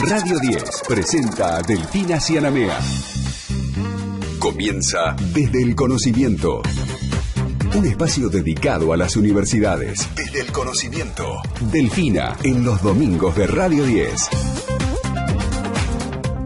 [0.00, 2.78] Radio 10 presenta a Delfina Cianamea.
[4.38, 6.62] Comienza desde el conocimiento.
[7.76, 10.08] Un espacio dedicado a las universidades.
[10.14, 11.42] Desde el conocimiento.
[11.72, 14.47] Delfina en los domingos de Radio 10.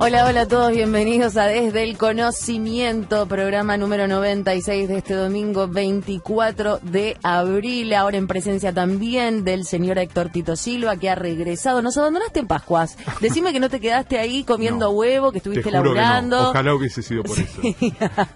[0.05, 5.69] Hola, hola a todos, bienvenidos a Desde el Conocimiento, programa número 96 de este domingo
[5.69, 11.83] 24 de abril, ahora en presencia también del señor Héctor Tito Silva, que ha regresado.
[11.83, 12.99] Nos abandonaste en Pascuas.
[13.21, 16.51] Decime que no te quedaste ahí comiendo huevo, que estuviste laburando.
[16.51, 17.63] Ojalá hubiese sido por eso.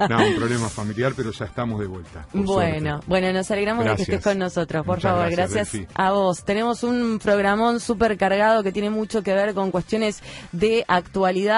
[0.08, 2.28] no, un problema familiar, pero ya estamos de vuelta.
[2.32, 6.44] Bueno, bueno, nos alegramos de que estés con nosotros, por favor, gracias, a vos.
[6.44, 11.55] Tenemos un programón súper cargado que tiene mucho que ver con cuestiones de actualidad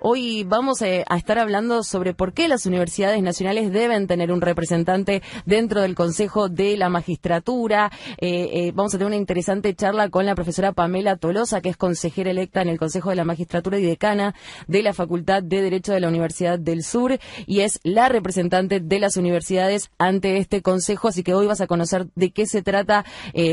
[0.00, 4.40] Hoy vamos eh, a estar hablando sobre por qué las universidades nacionales deben tener un
[4.40, 7.92] representante dentro del Consejo de la Magistratura.
[8.18, 11.76] Eh, eh, vamos a tener una interesante charla con la profesora Pamela Tolosa, que es
[11.76, 14.34] consejera electa en el Consejo de la Magistratura y decana
[14.66, 18.98] de la Facultad de Derecho de la Universidad del Sur y es la representante de
[18.98, 21.06] las universidades ante este Consejo.
[21.06, 23.04] Así que hoy vas a conocer de qué se trata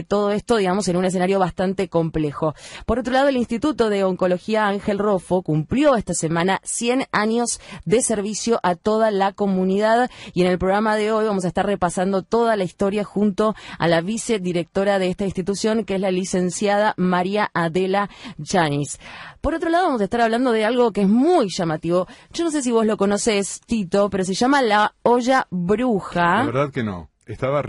[0.08, 2.56] todo esto, digamos, en un escenario bastante complejo.
[2.88, 8.02] Por otro lado, el Instituto de Oncología Ángel Rofo cumplió esta semana 100 años de
[8.02, 12.22] servicio a toda la comunidad y en el programa de hoy vamos a estar repasando
[12.22, 17.52] toda la historia junto a la vicedirectora de esta institución que es la licenciada María
[17.54, 19.00] Adela Yanis.
[19.42, 22.08] Por otro lado vamos a estar hablando de algo que es muy llamativo.
[22.32, 26.38] Yo no sé si vos lo conoces, Tito, pero se llama la olla bruja.
[26.38, 27.62] La verdad que no estaba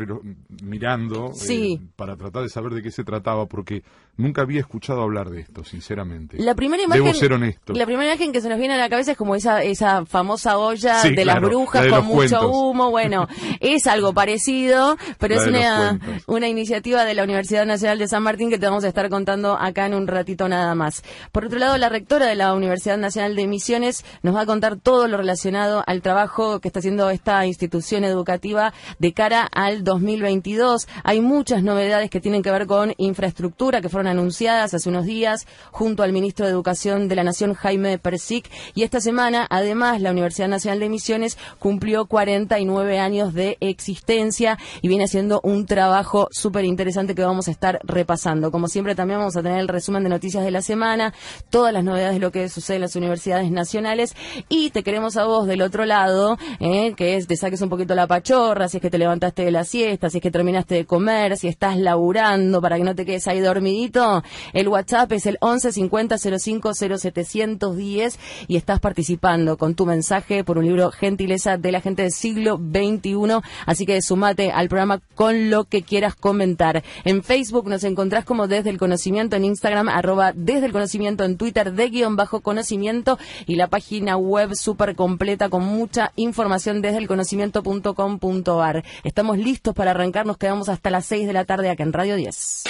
[0.63, 3.85] mirando eh, para tratar de saber de qué se trataba, porque
[4.17, 6.39] nunca había escuchado hablar de esto, sinceramente.
[6.39, 7.73] La primera imagen, Debo ser honesto.
[7.73, 10.59] La primera imagen que se nos viene a la cabeza es como esa, esa famosa
[10.59, 12.91] olla de las brujas con mucho humo.
[12.91, 13.29] Bueno,
[13.61, 18.51] es algo parecido, pero es una, una iniciativa de la Universidad Nacional de San Martín
[18.51, 21.03] que te vamos a estar contando acá en un ratito nada más.
[21.33, 24.77] Por otro lado, la rectora de la Universidad Nacional de Misiones nos va a contar
[24.77, 30.89] todo lo relacionado al trabajo que está haciendo esta institución educativa de cara al 2022.
[31.03, 35.47] Hay muchas novedades que tienen que ver con infraestructura que fueron anunciadas hace unos días
[35.71, 38.51] junto al ministro de Educación de la Nación, Jaime Persic.
[38.75, 44.89] Y esta semana, además, la Universidad Nacional de Misiones cumplió 49 años de existencia y
[44.89, 48.51] viene haciendo un trabajo súper interesante que vamos a estar repasando.
[48.51, 51.13] Como siempre, también vamos a tener el resumen de noticias de la semana,
[51.51, 54.15] todas las novedades de lo que sucede en las universidades nacionales
[54.49, 57.95] y te queremos a vos del otro lado, eh, que es te saques un poquito
[57.95, 60.85] la pachorra, si es que te levantaste de la siesta, si es que terminaste de
[60.85, 64.23] comer, si estás laburando para que no te quedes ahí dormidito,
[64.53, 68.19] el WhatsApp es el 11 50 05 0710
[68.49, 72.57] y estás participando con tu mensaje por un libro Gentileza de la gente del siglo
[72.57, 73.41] XXI.
[73.67, 76.83] Así que sumate al programa con lo que quieras comentar.
[77.05, 81.37] En Facebook nos encontrás como Desde el Conocimiento, en Instagram arroba Desde el Conocimiento, en
[81.37, 86.99] Twitter de guion bajo conocimiento y la página web súper completa con mucha información desde
[86.99, 88.85] el conocimiento.com.ar.
[89.03, 90.27] Estamos estamos listos para arrancar.
[90.27, 92.65] Nos quedamos hasta las 6 de la tarde acá en Radio 10.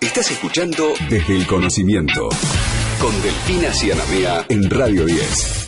[0.00, 2.28] Estás escuchando Desde el Conocimiento
[3.00, 5.65] con Delfina Cianamea en Radio 10.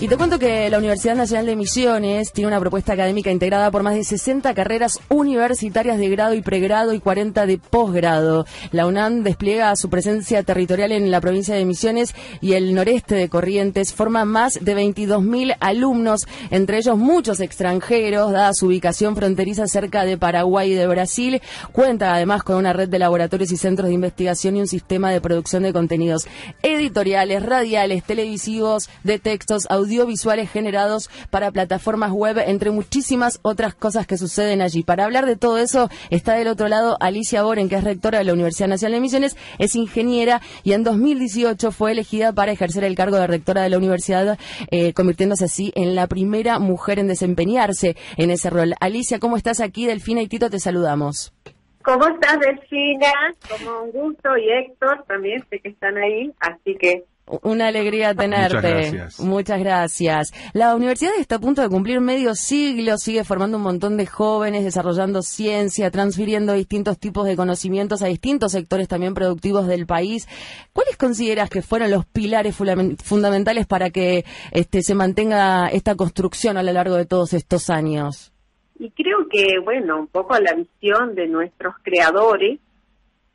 [0.00, 3.82] Y te cuento que la Universidad Nacional de Misiones tiene una propuesta académica integrada por
[3.82, 8.46] más de 60 carreras universitarias de grado y pregrado y 40 de posgrado.
[8.70, 13.28] La UNAM despliega su presencia territorial en la provincia de Misiones y el noreste de
[13.28, 13.92] Corrientes.
[13.92, 20.16] Forma más de 22.000 alumnos, entre ellos muchos extranjeros, dada su ubicación fronteriza cerca de
[20.16, 21.42] Paraguay y de Brasil.
[21.72, 25.20] Cuenta además con una red de laboratorios y centros de investigación y un sistema de
[25.20, 26.28] producción de contenidos
[26.62, 34.06] editoriales, radiales, televisivos, de textos, audiovisuales audiovisuales generados para plataformas web, entre muchísimas otras cosas
[34.06, 34.82] que suceden allí.
[34.82, 38.24] Para hablar de todo eso está del otro lado Alicia Boren, que es rectora de
[38.24, 42.94] la Universidad Nacional de Misiones, es ingeniera y en 2018 fue elegida para ejercer el
[42.94, 44.38] cargo de rectora de la universidad,
[44.70, 48.74] eh, convirtiéndose así en la primera mujer en desempeñarse en ese rol.
[48.80, 49.86] Alicia, ¿cómo estás aquí?
[49.86, 51.32] Delfina y Tito te saludamos.
[51.82, 53.12] ¿Cómo estás, Delfina?
[53.48, 57.04] Como un gusto y Héctor también sé que están ahí, así que
[57.42, 58.56] una alegría tenerte.
[58.56, 59.20] Muchas gracias.
[59.20, 60.32] Muchas gracias.
[60.52, 64.64] La universidad está a punto de cumplir medio siglo, sigue formando un montón de jóvenes,
[64.64, 70.28] desarrollando ciencia, transfiriendo distintos tipos de conocimientos a distintos sectores también productivos del país.
[70.72, 76.62] ¿Cuáles consideras que fueron los pilares fundamentales para que este, se mantenga esta construcción a
[76.62, 78.32] lo largo de todos estos años?
[78.78, 82.60] Y creo que, bueno, un poco la visión de nuestros creadores,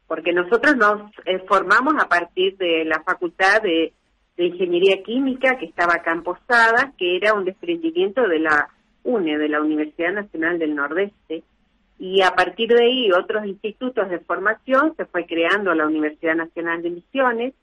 [0.07, 3.93] porque nosotros nos eh, formamos a partir de la Facultad de,
[4.35, 8.67] Ingeniería Química que estaba acá en Posada, que era un desprendimiento de la
[9.03, 11.43] UNE, de la Universidad Nacional del Nordeste,
[11.99, 16.81] y a partir de ahí otros institutos de formación se fue creando la Universidad Nacional
[16.81, 17.53] de Misiones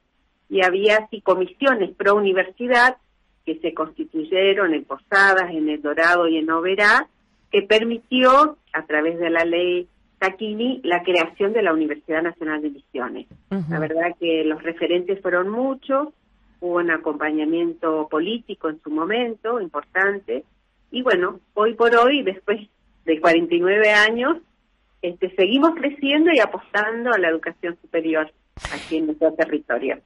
[0.49, 2.97] y había así comisiones pro universidad
[3.45, 7.09] que se constituyeron en Posadas, en El Dorado y en Oberá,
[7.51, 9.89] que permitió, a través de la ley
[10.21, 13.27] Taquini, la creación de la Universidad Nacional de Misiones.
[13.71, 16.09] La verdad que los referentes fueron muchos,
[16.61, 20.45] hubo un acompañamiento político en su momento importante,
[20.91, 22.61] y bueno, hoy por hoy, después
[23.07, 24.37] de 49 años,
[25.01, 28.31] este, seguimos creciendo y apostando a la educación superior
[28.75, 30.01] aquí en nuestro territorio.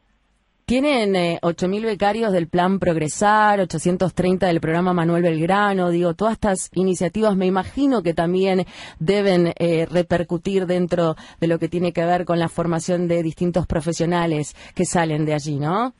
[0.67, 6.71] Tienen eh, 8.000 becarios del Plan Progresar, 830 del programa Manuel Belgrano, digo, todas estas
[6.75, 8.65] iniciativas me imagino que también
[8.99, 13.67] deben eh, repercutir dentro de lo que tiene que ver con la formación de distintos
[13.67, 15.93] profesionales que salen de allí, ¿no?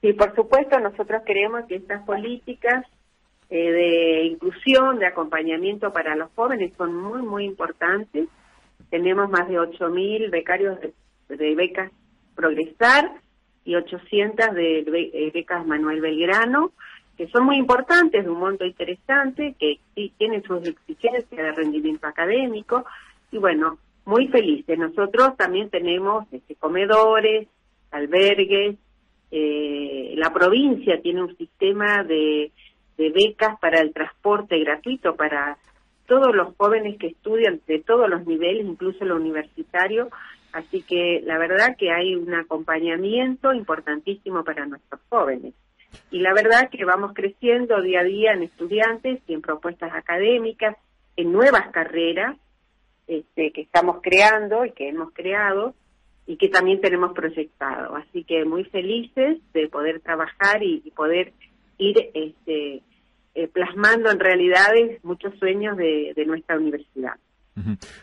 [0.00, 2.84] Sí, por supuesto, nosotros creemos que estas políticas
[3.50, 8.26] eh, de inclusión, de acompañamiento para los jóvenes son muy, muy importantes.
[8.90, 11.92] Tenemos más de 8.000 becarios de, becas
[12.34, 13.21] Progresar
[13.64, 16.72] y 800 de eh, becas Manuel Belgrano,
[17.16, 22.06] que son muy importantes, de un monto interesante, que sí tienen sus exigencias de rendimiento
[22.06, 22.84] académico.
[23.30, 24.78] Y bueno, muy felices.
[24.78, 27.48] Nosotros también tenemos este, comedores,
[27.90, 28.76] albergues.
[29.30, 32.50] Eh, la provincia tiene un sistema de
[32.96, 35.56] de becas para el transporte gratuito para
[36.06, 40.10] todos los jóvenes que estudian de todos los niveles, incluso lo universitario.
[40.52, 45.54] Así que la verdad que hay un acompañamiento importantísimo para nuestros jóvenes.
[46.10, 50.76] Y la verdad que vamos creciendo día a día en estudiantes y en propuestas académicas,
[51.16, 52.36] en nuevas carreras
[53.06, 55.74] este, que estamos creando y que hemos creado
[56.26, 57.96] y que también tenemos proyectado.
[57.96, 61.32] Así que muy felices de poder trabajar y, poder
[61.78, 62.82] ir este,
[63.34, 67.16] eh, plasmando en realidades muchos sueños de nuestra universidad.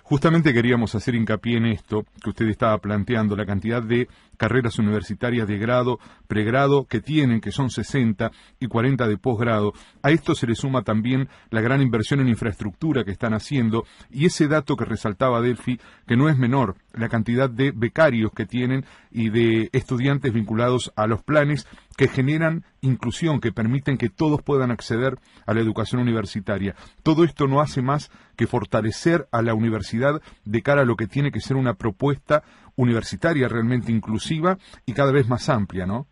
[0.03, 4.07] Justamente queríamos hacer hincapié en esto que usted estaba planteando, la cantidad de
[4.37, 9.73] carreras universitarias de grado, pregrado que tienen, que son 60 y 40 de posgrado.
[10.03, 14.25] A esto se le suma también la gran inversión en infraestructura que están haciendo y
[14.25, 18.85] ese dato que resaltaba Delphi, que no es menor, la cantidad de becarios que tienen
[19.11, 21.67] y de estudiantes vinculados a los planes
[21.99, 25.15] que generan inclusión, que permiten que todos puedan acceder
[25.45, 26.73] a la educación universitaria.
[27.03, 31.07] Todo esto no hace más que fortalecer a la universidad de cara a lo que
[31.07, 32.43] tiene que ser una propuesta
[32.77, 36.07] universitaria realmente inclusiva y cada vez más amplia, ¿no?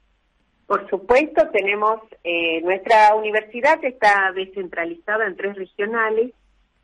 [0.66, 6.34] Por supuesto, tenemos eh, nuestra universidad está descentralizada en tres regionales,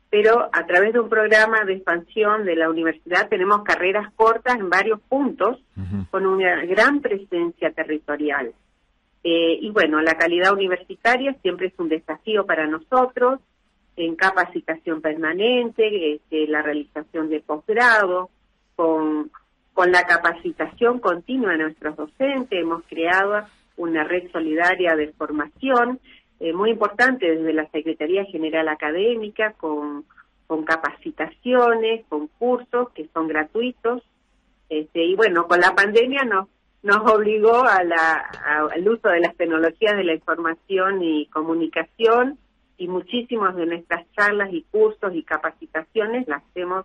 [0.08, 4.70] pero a través de un programa de expansión de la universidad tenemos carreras cortas en
[4.70, 5.62] varios puntos
[6.10, 8.54] con una gran presencia territorial.
[9.24, 13.40] Eh, y bueno, la calidad universitaria siempre es un desafío para nosotros
[13.96, 18.28] en capacitación permanente, este, la realización de posgrado,
[18.76, 19.30] con
[19.74, 23.44] con la capacitación continua de nuestros docentes, hemos creado
[23.76, 25.98] una red solidaria de formación
[26.38, 30.04] eh, muy importante desde la Secretaría General Académica, con,
[30.46, 34.02] con capacitaciones, con cursos que son gratuitos.
[34.68, 36.48] Este, y bueno, con la pandemia nos,
[36.84, 38.30] nos obligó a la,
[38.70, 42.38] al uso de las tecnologías de la información y comunicación
[42.76, 46.84] y muchísimas de nuestras charlas y cursos y capacitaciones las hacemos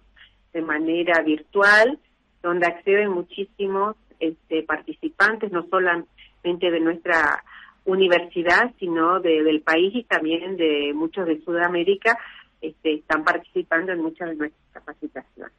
[0.53, 1.99] de manera virtual
[2.41, 7.43] donde acceden muchísimos este, participantes, no solamente de nuestra
[7.83, 12.17] universidad, sino de, del país y también de muchos de Sudamérica,
[12.61, 15.53] este, están participando en muchas de nuestras capacitaciones.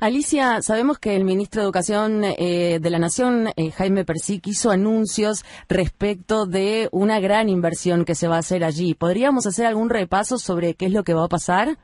[0.00, 4.70] Alicia, sabemos que el ministro de Educación eh, de la Nación, eh, Jaime Persic, hizo
[4.70, 8.94] anuncios respecto de una gran inversión que se va a hacer allí.
[8.94, 11.76] ¿Podríamos hacer algún repaso sobre qué es lo que va a pasar?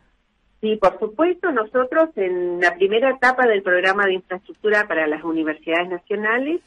[0.61, 5.90] Sí, por supuesto, nosotros en la primera etapa del programa de infraestructura para las universidades
[5.90, 6.62] nacionales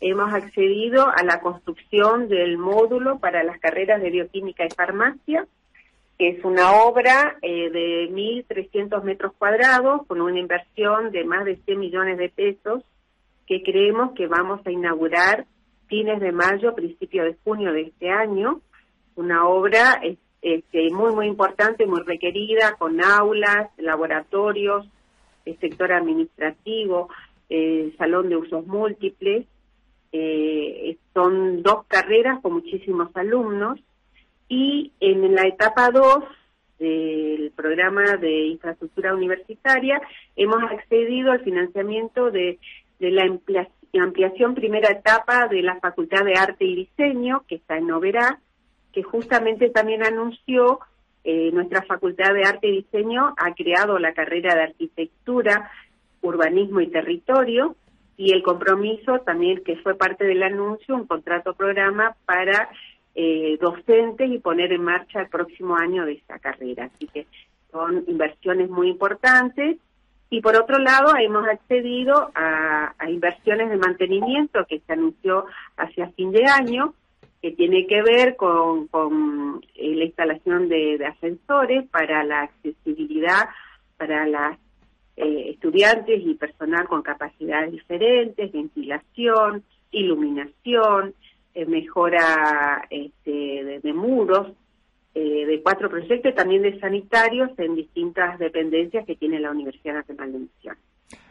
[0.00, 5.46] hemos accedido a la construcción del módulo para las carreras de bioquímica y farmacia,
[6.22, 11.56] que es una obra eh, de 1.300 metros cuadrados con una inversión de más de
[11.56, 12.84] 100 millones de pesos
[13.44, 15.46] que creemos que vamos a inaugurar
[15.88, 18.60] fines de mayo, principio de junio de este año.
[19.16, 20.00] Una obra
[20.42, 24.86] este, muy, muy importante, muy requerida, con aulas, laboratorios,
[25.44, 27.08] el sector administrativo,
[27.50, 29.44] eh, salón de usos múltiples.
[30.12, 33.80] Eh, son dos carreras con muchísimos alumnos
[34.48, 36.24] y en la etapa 2
[36.78, 40.00] del programa de infraestructura universitaria
[40.36, 42.58] hemos accedido al financiamiento de,
[42.98, 43.24] de la
[44.02, 48.40] ampliación primera etapa de la Facultad de Arte y Diseño, que está en Noverá,
[48.92, 50.80] que justamente también anunció
[51.24, 55.70] eh, nuestra Facultad de Arte y Diseño ha creado la carrera de Arquitectura,
[56.20, 57.76] Urbanismo y Territorio
[58.16, 62.68] y el compromiso también que fue parte del anuncio, un contrato programa para
[63.14, 66.90] eh, docentes y poner en marcha el próximo año de esta carrera.
[66.94, 67.26] Así que
[67.70, 69.78] son inversiones muy importantes.
[70.30, 75.44] Y por otro lado, hemos accedido a, inversiones de mantenimiento que se anunció
[75.76, 76.94] hacia fin de año,
[77.42, 78.88] que tiene que ver con,
[79.74, 83.48] eh, la instalación de, ascensores para la accesibilidad
[83.98, 84.58] para las
[85.16, 91.14] eh, estudiantes y personal con capacidades diferentes, ventilación, iluminación,
[91.54, 94.52] eh, mejora este, de, muros,
[95.14, 100.32] eh, de cuatro proyectos, también de sanitarios en distintas dependencias que tiene la Universidad Nacional
[100.32, 100.82] de Misiones.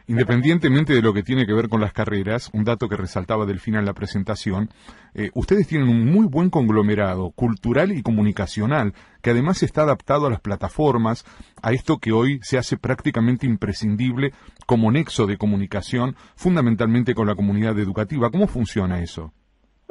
[0.06, 3.78] Independientemente de lo que tiene que ver con las carreras, un dato que resaltaba Delfina
[3.78, 4.68] en la presentación,
[5.14, 10.30] eh, ustedes tienen un muy buen conglomerado cultural y comunicacional, que además está adaptado a
[10.30, 11.24] las plataformas,
[11.62, 14.32] a esto que hoy se hace prácticamente imprescindible
[14.66, 18.30] como nexo de comunicación, fundamentalmente con la comunidad educativa.
[18.30, 19.32] ¿Cómo funciona eso?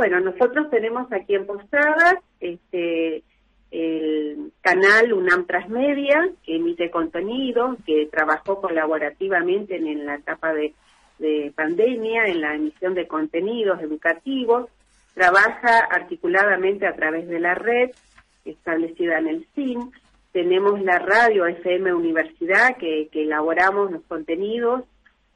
[0.01, 3.21] Bueno, nosotros tenemos aquí en Posadas este,
[3.69, 10.73] el canal UNAM Transmedia, que emite contenido, que trabajó colaborativamente en, la etapa de,
[11.53, 14.71] pandemia, en la emisión de contenidos educativos,
[15.13, 17.91] trabaja articuladamente a través de la red
[18.43, 19.91] establecida en el CIN.
[20.31, 24.83] Tenemos la radio FM Universidad, que, elaboramos los contenidos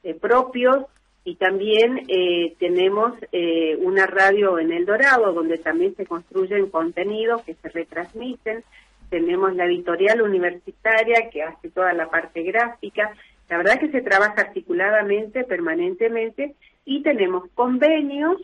[0.01, 0.85] eh, propios
[1.27, 7.41] y también eh, tenemos eh, una radio en El Dorado donde también se construyen contenidos
[7.41, 8.63] que se retransmiten.
[9.09, 13.11] Tenemos la editorial universitaria que hace toda la parte gráfica.
[13.49, 16.53] La verdad que se trabaja articuladamente, permanentemente,
[16.85, 18.39] y tenemos convenios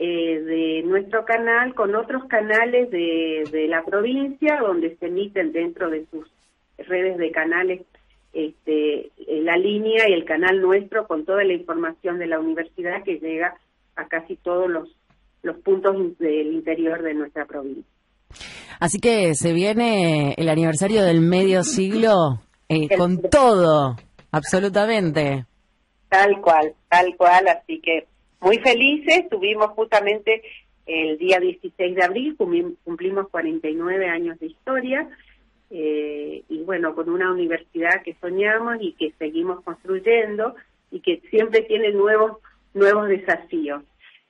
[0.00, 5.88] eh, de nuestro canal con otros canales de, de la provincia donde se emiten dentro
[5.88, 6.28] de sus
[6.78, 7.82] redes de canales
[8.32, 13.18] este, la línea y el canal nuestro con toda la información de la universidad que
[13.18, 13.54] llega
[13.96, 14.88] a casi todos los,
[15.42, 17.84] los puntos del interior de nuestra provincia.
[18.80, 23.96] Así que se viene el aniversario del medio siglo eh, con todo,
[24.30, 25.46] absolutamente.
[26.08, 28.06] Tal cual, tal cual, así que
[28.40, 30.42] muy felices, tuvimos justamente
[30.86, 35.08] el día 16 de abril, cumplimos 49 años de historia,
[35.70, 40.54] eh, y bueno, con una universidad que soñamos y que seguimos construyendo
[40.90, 42.38] y que siempre tiene nuevos,
[42.74, 43.82] nuevos desafíos.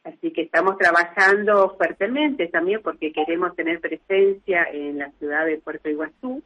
[0.03, 5.89] Así que estamos trabajando fuertemente también porque queremos tener presencia en la ciudad de Puerto
[5.89, 6.43] Iguazú,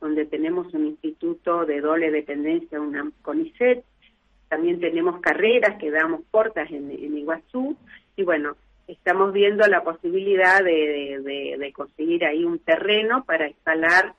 [0.00, 3.84] donde tenemos un instituto de doble dependencia, una CONICET.
[4.48, 7.76] También tenemos carreras que damos cortas en, Iguazú.
[8.16, 14.14] Y bueno, estamos viendo la posibilidad de, de conseguir ahí un terreno para instalar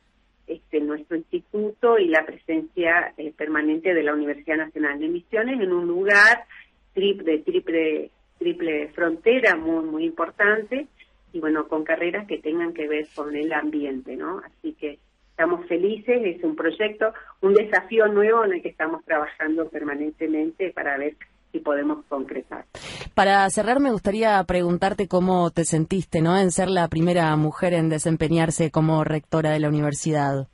[0.47, 5.71] este, nuestro instituto y la presencia eh, permanente de la Universidad Nacional de Misiones en
[5.71, 6.45] un lugar
[6.93, 10.87] triple, triple, triple frontera muy, muy importante
[11.33, 14.39] y bueno, con carreras que tengan que ver con el ambiente, ¿no?
[14.39, 14.97] Así que
[15.31, 20.97] estamos felices, es un proyecto, un desafío nuevo en el que estamos trabajando permanentemente para
[20.97, 21.15] ver
[21.57, 22.65] si podemos concretar.
[23.15, 26.37] Para cerrar, me gustaría preguntarte cómo te sentiste, ¿no?
[26.37, 30.47] En ser la primera mujer en desempeñarse como rectora de la universidad.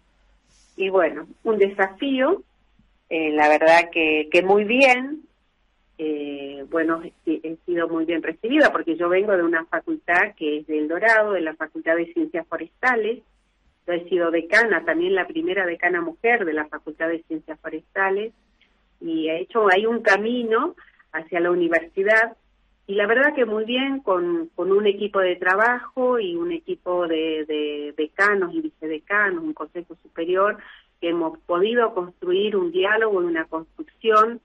[0.75, 2.43] Y bueno, un desafío,
[3.09, 5.23] eh, la verdad que, que muy bien,
[5.97, 10.67] eh, bueno, he, sido muy bien recibida porque yo vengo de una facultad que es
[10.67, 13.21] del Dorado, de la Facultad de Ciencias Forestales,
[13.85, 18.33] yo he sido decana, también la primera decana mujer de la Facultad de Ciencias Forestales,
[19.01, 20.75] y he hecho ahí un camino
[21.13, 22.35] hacia la universidad.
[22.85, 27.07] Y la verdad que muy bien con, con un equipo de trabajo y un equipo
[27.07, 30.57] de, de decanos y vicedecanos, un consejo superior,
[30.99, 34.41] que hemos podido construir un diálogo y una construcción,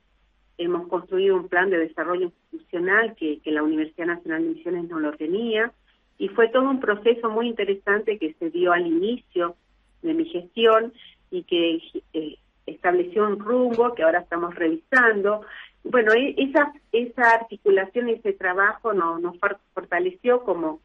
[0.56, 5.00] hemos construido un plan de desarrollo institucional que, que la Universidad Nacional de Misiones no
[5.00, 5.72] lo tenía,
[6.18, 9.54] y fue todo un proceso muy interesante que se dio al inicio
[10.02, 10.92] de mi gestión
[11.30, 11.80] y que
[12.12, 15.42] eh, estableció un rumbo que ahora estamos revisando.
[15.90, 19.36] Bueno, e-, esa, esa articulación ese trabajo nos, nos
[19.74, 20.80] fortaleció como,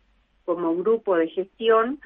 [0.45, 1.99] como grupo de gestión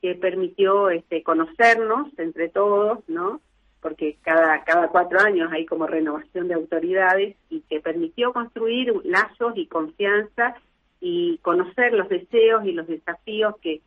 [0.00, 3.40] que permitió este, conocernos entre todos, ¿no?
[3.80, 9.54] Porque cada, cada cuatro años hay como renovación de autoridades y que permitió construir lazos
[9.56, 10.54] y confianza
[11.00, 13.82] y conocer los deseos y los desafíos que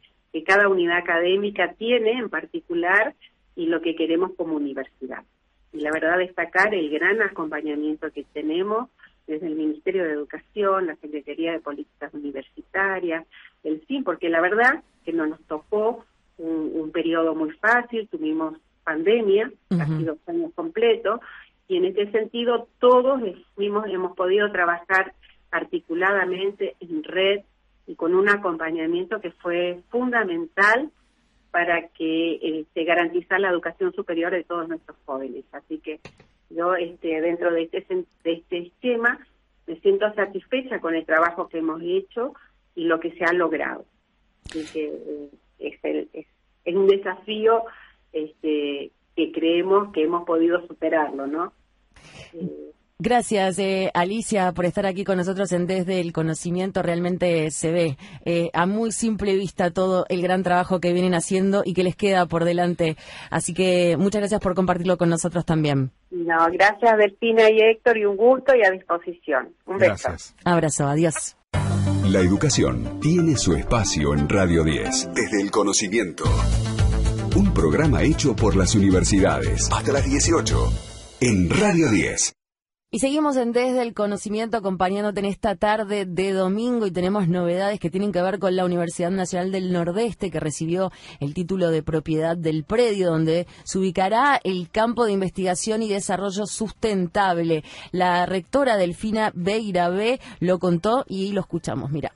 [0.46, 3.16] cada unidad académica tiene en particular
[3.56, 5.24] y lo que queremos como universidad
[5.78, 8.90] y la verdad destacar el gran acompañamiento que tenemos
[9.28, 13.28] desde el Ministerio de Educación, la Secretaría de Políticas Universitarias,
[13.64, 16.04] el CIN, porque la verdad que no nos tocó
[16.40, 21.20] un, periodo muy fácil, tuvimos pandemia, casi dos años completos,
[21.68, 23.22] y en ese sentido todos
[23.56, 25.14] mismos hemos podido trabajar
[25.52, 27.42] articuladamente en red
[27.86, 30.90] y con un acompañamiento que fue fundamental
[31.52, 35.46] para que se garantizar la educación superior de todos nuestros jóvenes.
[35.52, 36.00] Así que
[36.50, 39.20] yo este, dentro de este, de este esquema
[39.66, 42.34] me siento satisfecha con el trabajo que hemos hecho
[42.76, 43.86] y lo que se ha logrado.
[44.46, 46.26] Así que eh, es,
[46.64, 47.64] es, un desafío
[48.14, 51.54] este, que creemos que hemos podido superarlo, ¿no?
[52.34, 56.82] Eh, Gracias, eh, Alicia, por estar aquí con nosotros en Desde el Conocimiento.
[56.82, 61.62] Realmente se ve eh, a muy simple vista todo el gran trabajo que vienen haciendo
[61.64, 62.98] y que les queda por delante.
[63.30, 65.92] Así que muchas gracias por compartirlo con nosotros también.
[66.10, 69.54] No, gracias, Bertina y Héctor, y un gusto y a disposición.
[69.68, 70.10] Un beso.
[70.44, 71.38] Abrazo, adiós.
[72.06, 75.12] La educación tiene su espacio en Radio 10.
[75.14, 76.24] Desde el Conocimiento.
[77.36, 79.70] Un programa hecho por las universidades.
[79.72, 80.56] Hasta las 18.
[81.22, 82.37] En Radio 10.
[82.90, 87.82] Y seguimos en Desde el Conocimiento acompañándote en esta tarde de domingo y tenemos novedades
[87.82, 91.84] que tienen que ver con la Universidad Nacional del Nordeste que recibió el título de
[91.84, 97.66] propiedad del predio donde se ubicará el campo de investigación y desarrollo sustentable.
[97.92, 102.14] La rectora Delfina Beira B lo contó y lo escuchamos, mira.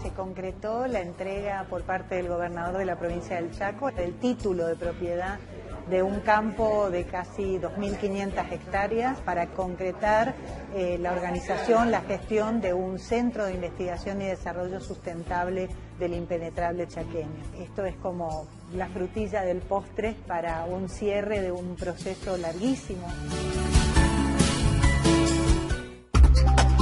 [0.00, 4.68] Se concretó la entrega por parte del gobernador de la provincia del Chaco del título
[4.68, 5.40] de propiedad
[5.88, 10.34] de un campo de casi 2.500 hectáreas para concretar
[10.74, 16.86] eh, la organización, la gestión de un centro de investigación y desarrollo sustentable del impenetrable
[16.88, 17.42] chaqueño.
[17.58, 23.06] Esto es como la frutilla del postre para un cierre de un proceso larguísimo.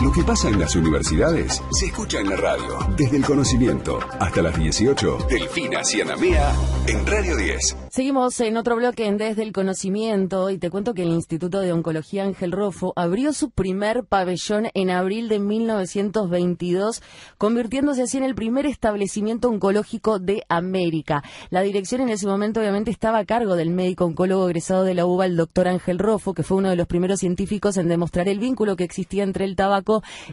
[0.02, 2.78] Lo que pasa en las universidades se escucha en la radio.
[2.96, 5.18] Desde el conocimiento hasta las 18.
[5.30, 6.52] Delfina Cianamea
[6.88, 7.76] en Radio 10.
[7.90, 11.72] Seguimos en otro bloque en Desde el Conocimiento y te cuento que el Instituto de
[11.72, 17.00] Oncología Ángel Rofo abrió su primer pabellón en abril de 1922,
[17.38, 21.22] convirtiéndose así en el primer establecimiento oncológico de América.
[21.50, 25.06] La dirección en ese momento obviamente estaba a cargo del médico oncólogo egresado de la
[25.06, 28.40] UBA, el doctor Ángel Rofo, que fue uno de los primeros científicos en demostrar el
[28.40, 29.83] vínculo que existía entre el tabaco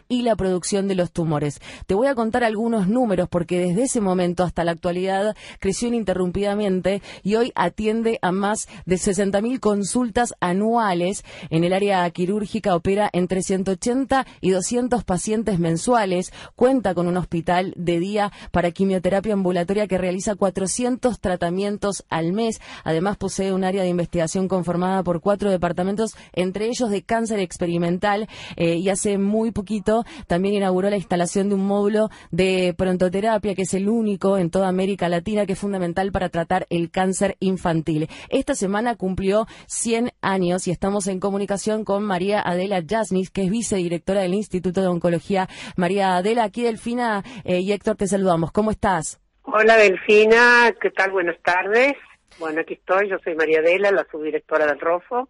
[0.08, 1.60] y la producción de los tumores.
[1.86, 7.02] Te voy a contar algunos números porque desde ese momento hasta la actualidad creció ininterrumpidamente
[7.22, 11.24] y hoy atiende a más de 60.000 consultas anuales.
[11.50, 16.32] En el área quirúrgica opera entre 180 y 200 pacientes mensuales.
[16.56, 22.60] Cuenta con un hospital de día para quimioterapia ambulatoria que realiza 400 tratamientos al mes.
[22.84, 28.28] Además posee un área de investigación conformada por cuatro departamentos, entre ellos de cáncer experimental
[28.56, 33.62] eh, y hace muy poquito también inauguró la instalación de un módulo de prontoterapia que
[33.62, 38.08] es el único en toda América Latina que es fundamental para tratar el cáncer infantil.
[38.28, 43.50] Esta semana cumplió 100 años y estamos en comunicación con María Adela Yasmis, que es
[43.50, 45.48] vicedirectora del Instituto de Oncología.
[45.76, 48.52] María Adela, aquí Delfina eh, y Héctor te saludamos.
[48.52, 49.20] ¿Cómo estás?
[49.44, 51.10] Hola Delfina, ¿qué tal?
[51.10, 51.94] Buenas tardes.
[52.38, 55.28] Bueno, aquí estoy, yo soy María Adela, la subdirectora del ROFO.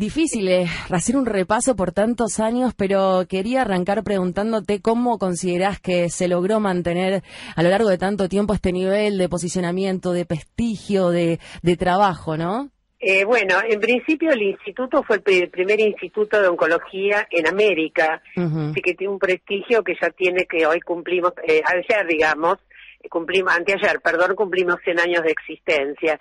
[0.00, 6.08] Difícil eh, hacer un repaso por tantos años, pero quería arrancar preguntándote cómo considerás que
[6.08, 7.24] se logró mantener
[7.56, 11.40] a lo largo de tanto tiempo este nivel de posicionamiento, de prestigio, de,
[11.76, 12.70] trabajo, ¿no?
[13.00, 18.80] Eh, bueno, en principio el instituto fue el primer instituto de oncología en América, así
[18.80, 22.58] que tiene un prestigio que ya tiene que hoy cumplimos, eh, ayer digamos,
[23.10, 26.20] cumplimos, anteayer, perdón, cumplimos 100 años de existencia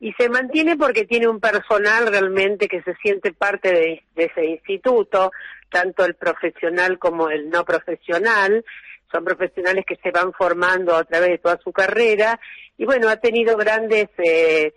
[0.00, 5.32] y se mantiene porque tiene un personal realmente que se siente parte de, ese instituto,
[5.70, 8.64] tanto el profesional como el no profesional,
[9.10, 12.38] son profesionales que se van formando a través de toda su carrera.
[12.76, 14.72] Y bueno, ha tenido grandes eh,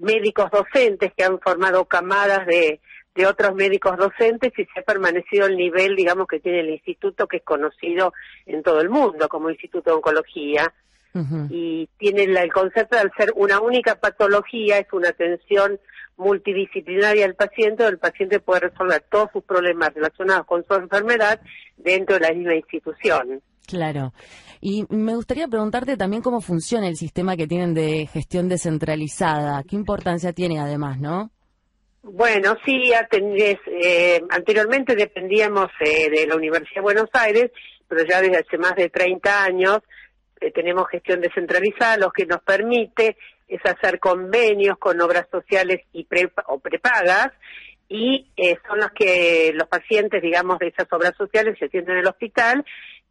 [0.00, 2.80] médicos docentes que han formado camadas de,
[3.14, 7.28] de otros médicos docentes y se ha permanecido el nivel, digamos, que tiene el instituto,
[7.28, 8.12] que es conocido
[8.46, 10.72] en todo el mundo como Instituto de Oncología
[11.50, 15.80] y tiene el concepto de ser una única patología, es una atención
[16.16, 21.40] multidisciplinaria al paciente, el paciente puede resolver todos sus problemas relacionados con su enfermedad
[21.76, 23.40] dentro de la misma institución.
[23.66, 24.12] Claro.
[24.60, 29.62] Y me gustaría preguntarte también cómo funciona el sistema que tienen de gestión descentralizada.
[29.62, 31.30] ¿Qué importancia tiene además, no?
[32.02, 37.50] Bueno, sí, eh, anteriormente dependíamos eh, de la Universidad de Buenos Aires,
[37.86, 39.80] pero ya desde hace más de 30 años
[40.40, 46.06] eh, tenemos gestión descentralizada, lo que nos permite es hacer convenios con obras sociales y
[46.46, 47.32] o prepagas
[47.88, 52.00] y eh, son los que los pacientes, digamos, de esas obras sociales se sienten en
[52.00, 52.64] el hospital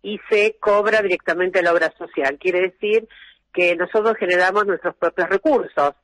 [0.04, 2.38] y se cobra directamente la obra social.
[2.40, 3.08] Quiere decir
[3.52, 5.96] que nosotros generamos nuestros propios recursos,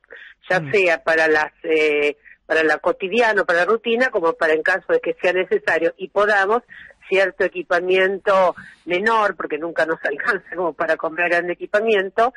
[0.50, 0.72] ya mm.
[0.72, 5.00] sea para las eh, para la cotidiano, para la rutina, como para en caso de
[5.00, 6.62] que sea necesario y podamos
[7.08, 12.32] cierto equipamiento menor, porque nunca nos alcanza como para comprar gran equipamiento,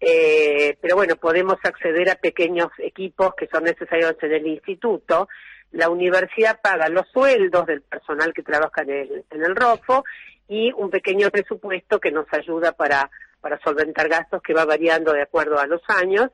[0.00, 5.28] eh, pero bueno, podemos acceder a pequeños equipos que son necesarios en el instituto.
[5.72, 10.04] La universidad paga los sueldos del personal que trabaja en el, en el ROFO
[10.48, 15.22] y un pequeño presupuesto que nos ayuda para, para solventar gastos que va variando de
[15.22, 16.30] acuerdo a los años,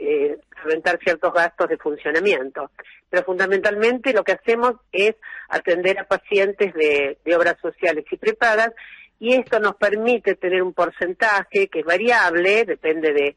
[0.00, 2.70] eh, solventar ciertos gastos de funcionamiento.
[3.08, 5.14] Pero fundamentalmente lo que hacemos es
[5.48, 8.72] atender a pacientes de, de obras sociales y prepagas
[9.20, 13.36] y esto nos permite tener un porcentaje que es variable, depende de,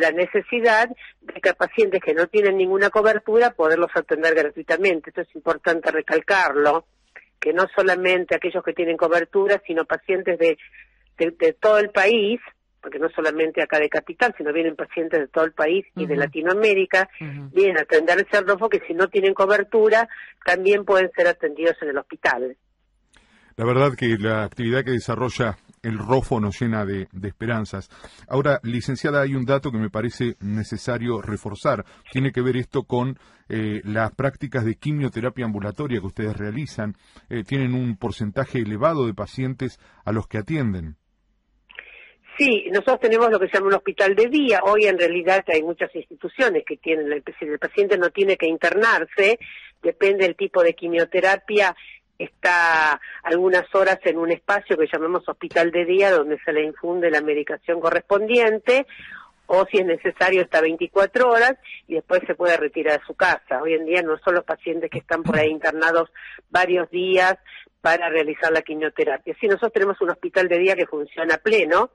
[0.00, 0.88] la necesidad,
[1.20, 5.10] de que pacientes que no tienen ninguna cobertura poderlos atender gratuitamente.
[5.10, 6.86] Esto es importante recalcarlo,
[7.38, 10.56] que no solamente aquellos que tienen cobertura, sino pacientes de,
[11.18, 12.40] de, todo el país,
[12.80, 16.16] porque no solamente acá de Capital, sino vienen pacientes de todo el país y de
[16.16, 17.08] Latinoamérica,
[17.52, 20.08] vienen a atenderse al ROFO que si no tienen cobertura
[20.44, 22.56] también pueden ser atendidos en el hospital.
[23.56, 27.90] La verdad que la actividad que desarrolla el ROFO nos llena de, esperanzas.
[28.28, 31.84] Ahora, licenciada, hay un dato que me parece necesario reforzar.
[32.12, 36.96] Tiene que ver esto con eh, las prácticas de quimioterapia ambulatoria que ustedes realizan.
[37.28, 40.96] Eh, tienen un porcentaje elevado de pacientes a los que atienden.
[42.38, 44.60] Sí, nosotros tenemos lo que se llama un hospital de día.
[44.62, 49.40] Hoy en realidad hay muchas instituciones que tienen, el paciente no tiene que internarse,
[49.82, 51.74] depende del tipo de quimioterapia
[52.16, 57.10] está algunas horas en un espacio que llamamos hospital de día donde se le infunde
[57.10, 58.86] la medicación correspondiente
[59.46, 61.54] o si es necesario está 24 horas
[61.86, 63.62] y después se puede retirar a su casa.
[63.62, 66.10] Hoy en día no son los pacientes que están por ahí internados
[66.50, 67.38] varios días
[67.80, 69.34] para realizar la quimioterapia.
[69.40, 71.90] Sí, nosotros tenemos un hospital de día que funciona pleno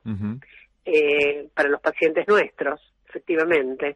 [0.85, 3.95] eh, para los pacientes nuestros, efectivamente.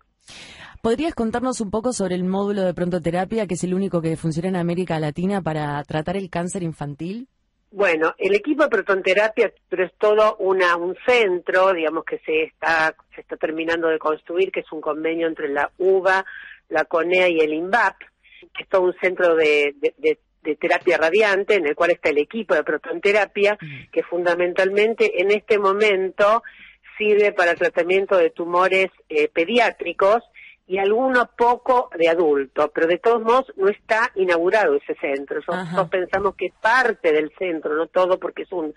[0.82, 4.50] ¿Podrías contarnos un poco sobre el módulo de prontoterapia, que es el único que funciona
[4.50, 7.28] en América Latina para tratar el cáncer infantil?
[7.72, 12.96] Bueno, el equipo de protonterapia pero es todo una, un centro, digamos que se está,
[13.14, 16.26] se está terminando de construir, que es un convenio entre la UBA,
[16.70, 17.98] la CONEA y el INVAP,
[18.54, 20.20] que es todo un centro de, de,
[20.56, 23.92] terapia radiante, en el cual está el equipo de protonterapia, mm.
[23.92, 26.44] que fundamentalmente en este momento
[26.98, 30.24] sirve para tratamiento de tumores eh, pediátricos
[30.68, 35.40] y alguno poco de adulto, pero de todos modos no está inaugurado ese centro.
[35.48, 38.74] Nosotros pensamos que es parte del centro, no todo, porque es un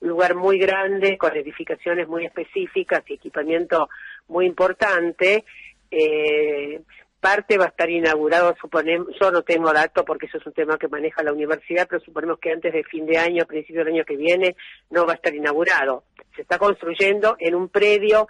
[0.00, 3.88] lugar muy grande, con edificaciones muy específicas y equipamiento
[4.28, 5.44] muy importante.
[5.90, 6.82] Eh,
[7.20, 10.78] parte va a estar inaugurado, suponemos, yo no tengo datos porque eso es un tema
[10.78, 14.04] que maneja la universidad, pero suponemos que antes de fin de año, principio del año
[14.04, 14.56] que viene,
[14.88, 16.04] no va a estar inaugurado.
[16.34, 18.26] Se está construyendo en un predio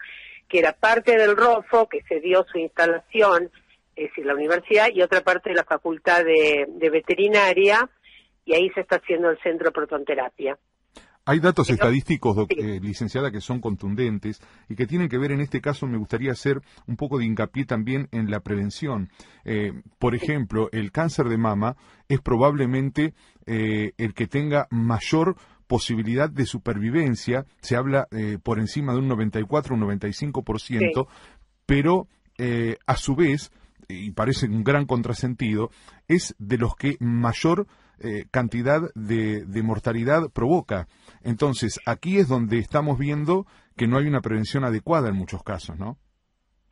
[0.48, 3.50] que era parte del ROFO, que se dio su instalación,
[3.94, 7.88] es decir, la universidad, y otra parte de la Facultad de, Veterinaria,
[8.44, 10.58] y ahí se está haciendo el centro de protonterapia.
[11.26, 15.60] Hay datos estadísticos, eh, licenciada, que son contundentes y que tienen que ver, en este
[15.60, 19.10] caso, me gustaría hacer un poco de hincapié también en la prevención.
[19.44, 21.76] Eh, por ejemplo, el cáncer de mama
[22.08, 23.14] es probablemente
[23.46, 25.36] eh, el que tenga mayor
[25.70, 31.06] posibilidad de supervivencia, se habla eh, por encima de un 94, un 95%,
[31.64, 33.52] pero eh, a su vez,
[33.88, 35.70] y parece un gran contrasentido,
[36.08, 37.68] es de los que mayor
[38.00, 40.86] eh, cantidad de, de, mortalidad provoca.
[41.22, 45.78] Entonces, aquí es donde estamos viendo que no hay una prevención adecuada en muchos casos,
[45.78, 45.98] ¿no?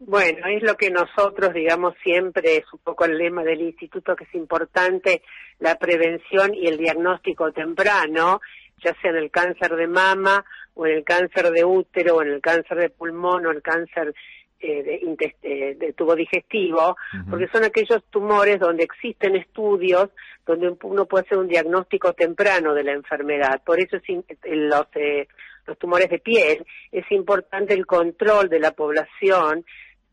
[0.01, 4.25] Bueno, es lo que nosotros, digamos, siempre es un poco el lema del instituto, que
[4.25, 5.23] es importante
[5.59, 8.41] la prevención y el diagnóstico temprano,
[8.85, 12.29] ya sea en el cáncer de mama o en el cáncer de útero o en
[12.29, 14.15] el cáncer de pulmón o el cáncer
[14.61, 16.97] eh, de, eh, de, tubo digestivo,
[17.31, 20.11] porque son aquellos tumores donde existen estudios
[20.49, 23.63] donde uno puede hacer un diagnóstico temprano de la enfermedad.
[23.65, 24.03] Por eso es
[24.45, 25.29] los, eh,
[25.67, 29.65] los tumores de piel es importante el control de la población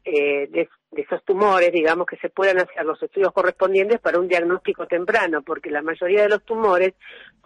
[0.03, 4.85] eh, de, esos tumores, digamos, que se puedan hacer los estudios correspondientes para un diagnóstico
[4.87, 6.93] temprano, porque la mayoría de los tumores,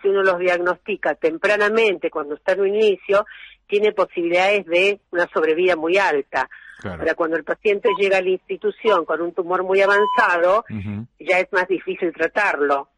[0.02, 3.26] si uno los diagnostica tempranamente, cuando está en un inicio,
[3.70, 6.50] tiene posibilidades de una sobrevida muy alta.
[6.84, 10.66] Ahora, cuando el paciente llega a la institución con un tumor muy avanzado,
[11.20, 12.90] ya es más difícil tratarlo.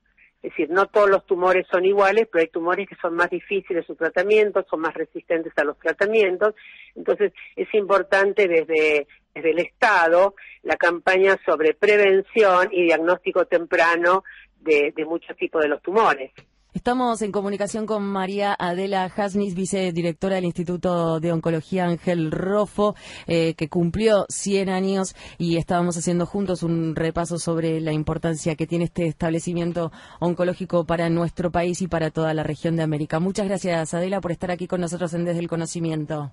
[0.42, 3.86] Es decir, no todos los tumores son iguales, pero hay tumores que son más difíciles
[3.86, 6.56] su tratamiento, son más resistentes a los tratamientos.
[6.96, 14.24] Entonces, es importante desde, desde el Estado la campaña sobre prevención y diagnóstico temprano
[14.60, 16.32] de, de muchos tipos de los tumores.
[16.74, 22.96] Estamos en comunicación con María Adela Hasnis, vicedirectora del Instituto de Oncología Ángel Rofo,
[23.28, 28.68] eh, que cumplió 100 años y estábamos haciendo juntos un repaso sobre la importancia que
[28.68, 33.20] tiene este establecimiento oncológico para nuestro país y para toda la región de América.
[33.20, 36.32] Muchas gracias, Adela, por estar aquí con nosotros en Desde el Conocimiento.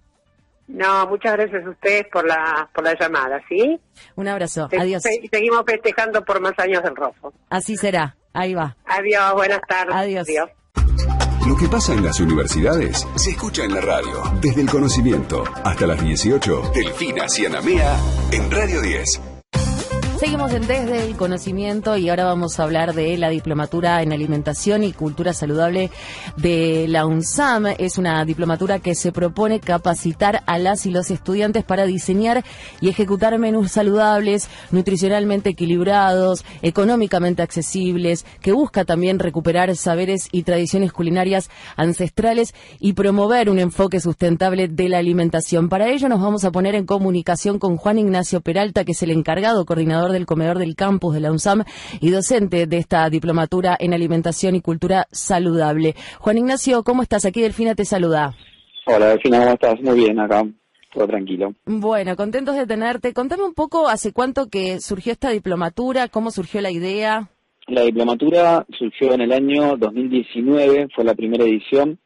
[0.68, 3.80] No, muchas gracias a ustedes por la, por la llamada, ¿sí?
[4.14, 5.02] Un abrazo, adiós.
[5.02, 7.32] seguimos festejando por más años del Rofo.
[7.50, 8.14] Así será.
[8.38, 8.76] Ahí va.
[8.86, 9.96] Adiós, buenas tardes.
[9.96, 10.28] Adiós.
[10.28, 10.48] Adiós.
[11.44, 14.22] Lo que pasa en las universidades se escucha en la radio.
[14.40, 16.70] Desde el conocimiento hasta las 18.
[16.72, 17.96] Delfina Cianamea
[18.30, 19.20] en Radio 10.
[20.18, 24.82] Seguimos en Desde el Conocimiento y ahora vamos a hablar de la diplomatura en alimentación
[24.82, 25.92] y cultura saludable
[26.36, 27.66] de la UNSAM.
[27.78, 32.44] Es una diplomatura que se propone capacitar a las y los estudiantes para diseñar
[32.80, 40.92] y ejecutar menús saludables, nutricionalmente equilibrados, económicamente accesibles, que busca también recuperar saberes y tradiciones
[40.92, 45.68] culinarias ancestrales y promover un enfoque sustentable de la alimentación.
[45.68, 49.12] Para ello nos vamos a poner en comunicación con Juan Ignacio Peralta, que es el
[49.12, 51.64] encargado coordinador del comedor del campus de la UNSAM
[52.00, 55.94] y docente de esta diplomatura en alimentación y cultura saludable.
[56.18, 57.24] Juan Ignacio, ¿cómo estás?
[57.24, 58.34] Aquí Delfina te saluda.
[58.86, 59.80] Hola Delfina, ¿cómo estás?
[59.82, 60.44] Muy bien acá.
[60.92, 61.54] Todo tranquilo.
[61.66, 63.12] Bueno, contentos de tenerte.
[63.12, 67.28] Contame un poco hace cuánto que surgió esta diplomatura, cómo surgió la idea.
[67.66, 71.98] La diplomatura surgió en el año 2019, fue la primera edición.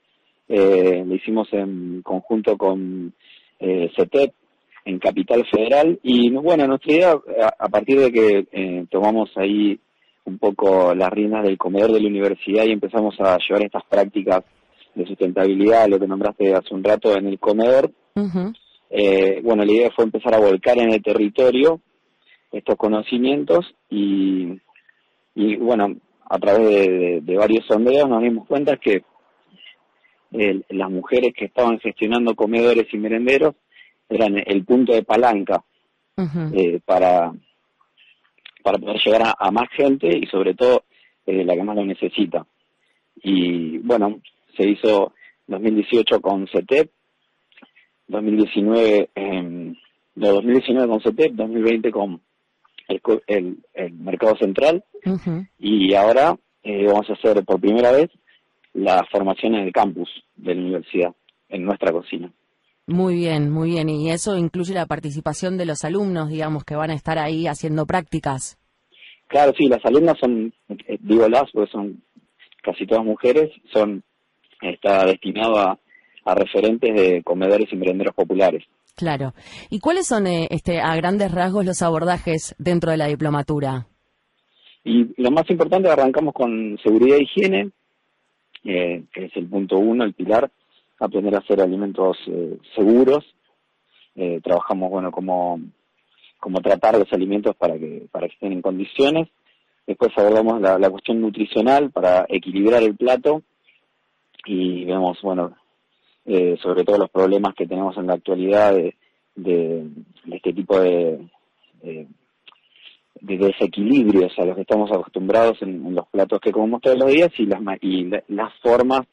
[0.49, 3.15] Eh, lo hicimos en conjunto con
[3.61, 4.33] eh, CETEP,
[4.85, 5.99] en Capital Federal.
[6.03, 7.15] Y bueno, nuestra idea,
[7.59, 9.79] a, partir de que eh, tomamos ahí
[10.25, 14.45] un poco las riendas del comedor de la universidad y empezamos a llevar estas prácticas
[14.95, 17.91] de sustentabilidad, lo que nombraste hace un rato en el comedor,
[18.91, 21.81] eh, bueno, la idea fue empezar a volcar en el territorio
[22.53, 24.61] estos conocimientos y,
[25.35, 25.97] y bueno,
[26.29, 29.03] a través de, varios sondeos nos dimos cuenta que
[30.31, 33.55] las mujeres que estaban gestionando comedores y merenderos
[34.15, 35.63] eran el punto de palanca
[36.17, 37.33] eh, para,
[38.63, 40.85] para poder llegar a, más gente y sobre todo
[41.27, 42.47] eh, la que más lo necesita.
[43.23, 44.21] Y bueno,
[44.57, 45.13] se hizo
[45.47, 46.91] 2018 con CETEP,
[48.09, 49.75] 2019, eh,
[50.15, 52.21] 2019 con CETEP, 2020 con
[53.27, 54.85] el, el, Mercado Central
[55.59, 58.11] y ahora eh, vamos a hacer por primera vez
[58.75, 61.15] la formación en el campus de la universidad,
[61.49, 62.33] en nuestra cocina.
[62.93, 63.89] Muy bien, muy bien.
[63.89, 67.87] Y eso incluye la participación de los alumnos, digamos, que van a estar ahí haciendo
[67.87, 68.59] prácticas.
[69.29, 72.03] Claro, sí, las alumnas son, eh, digo las, porque son
[72.63, 74.03] casi todas mujeres, son,
[74.61, 75.79] está destinado a,
[76.35, 78.63] referentes de comedores y merenderos populares.
[78.95, 79.33] Claro.
[79.71, 83.87] ¿Y cuáles son, eh, este, a grandes rasgos, los abordajes dentro de la diplomatura?
[84.85, 87.71] Y lo más importante, arrancamos con seguridad e higiene,
[88.65, 90.51] eh, que es el punto uno, el pilar
[91.03, 93.25] aprender a hacer alimentos eh, seguros.
[94.15, 95.61] Eh, trabajamos, bueno, como,
[96.39, 99.29] como tratar los alimentos para que, para que estén en condiciones.
[99.87, 103.43] Después abordamos la, la cuestión nutricional para equilibrar el plato
[104.47, 105.57] y vemos, bueno,
[106.25, 108.95] eh, sobre todo los problemas que tenemos en la actualidad de,
[109.35, 109.87] de,
[110.31, 111.29] este tipo de,
[111.83, 112.07] de,
[113.21, 117.47] desequilibrios a los que estamos acostumbrados en, los platos que comemos todos los días y
[117.47, 119.07] las, y las formas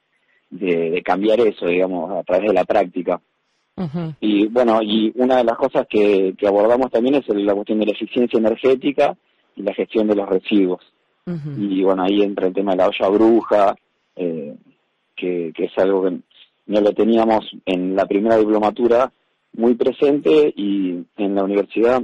[0.49, 3.21] de, cambiar eso, digamos, a través de la práctica.
[4.19, 7.93] Y bueno, y una de las cosas que, abordamos también es la cuestión de la
[7.93, 9.15] eficiencia energética
[9.55, 10.81] y la gestión de los residuos.
[11.57, 13.75] Y bueno, ahí entra el tema de la olla bruja,
[14.15, 14.55] eh,
[15.15, 16.17] que, que es algo que
[16.65, 19.11] no lo teníamos en la primera diplomatura
[19.53, 22.03] muy presente y en la universidad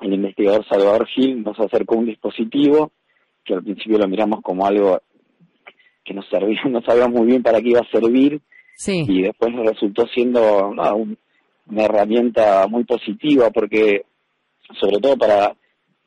[0.00, 2.92] el investigador Salvador Gil nos acercó un dispositivo
[3.44, 5.00] que al principio lo miramos como algo
[6.08, 8.40] que no servía, no sabíamos muy bien para qué iba a servir
[8.86, 14.04] y después resultó siendo una herramienta muy positiva porque
[14.80, 15.54] sobre todo para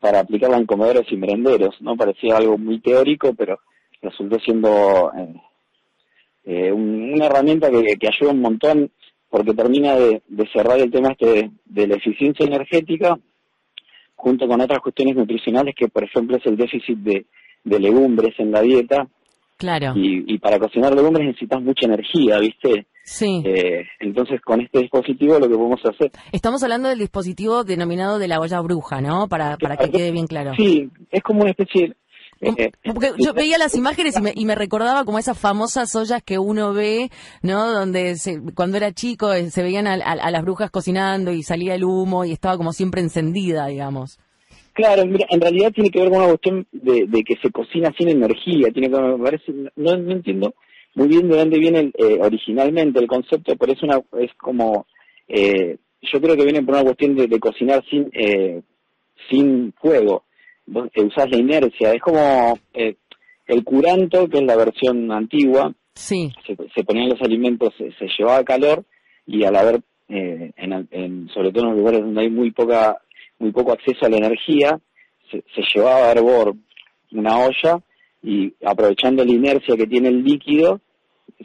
[0.01, 1.95] para aplicarla en comedores y merenderos, ¿no?
[1.95, 3.59] Parecía algo muy teórico, pero
[4.01, 5.35] resultó siendo eh,
[6.45, 8.91] eh, una herramienta que, ayuda un montón
[9.29, 13.15] porque termina de, cerrar el tema este de, la eficiencia energética
[14.15, 18.61] junto con otras cuestiones nutricionales que, por ejemplo, es el déficit de legumbres en la
[18.61, 19.07] dieta,
[19.61, 19.93] Claro.
[19.95, 22.87] Y, para cocinar legumbres necesitas mucha energía, ¿viste?
[23.03, 23.43] Sí.
[23.45, 26.09] Eh, entonces, con este dispositivo lo que podemos hacer...
[26.31, 29.27] Estamos hablando del dispositivo denominado de la olla bruja, ¿no?
[29.27, 30.53] Para, para que quede bien claro.
[30.57, 31.93] Sí, es como una especie...
[32.41, 36.23] Eh, porque yo veía las imágenes y me, y me, recordaba como esas famosas ollas
[36.23, 37.11] que uno ve,
[37.43, 37.71] ¿no?
[37.71, 39.95] Donde se, cuando era chico eh, se veían a,
[40.31, 44.17] las brujas cocinando y salía el humo y estaba como siempre encendida, digamos.
[44.73, 48.09] Claro, mira, en realidad tiene que ver con una cuestión de, que se cocina sin
[48.09, 48.69] energía.
[48.71, 50.53] Tiene que, me parece, no, entiendo
[50.93, 54.87] muy bien de dónde viene eh, originalmente el concepto, pero es una, es como,
[55.27, 58.61] eh, yo creo que viene por una cuestión de, cocinar sin, eh,
[59.29, 60.23] sin fuego.
[60.65, 65.73] Vos usás la inercia, es como el curanto, que es la versión antigua.
[65.95, 66.31] Sí.
[66.45, 68.85] Se, ponían los alimentos, se, llevaba calor
[69.25, 73.01] y al haber, en, sobre todo en los lugares donde hay muy poca
[73.41, 74.79] muy poco acceso a la energía,
[75.29, 76.55] se, llevaba a hervor
[77.11, 77.81] una olla
[78.23, 80.79] y aprovechando la inercia que tiene el líquido,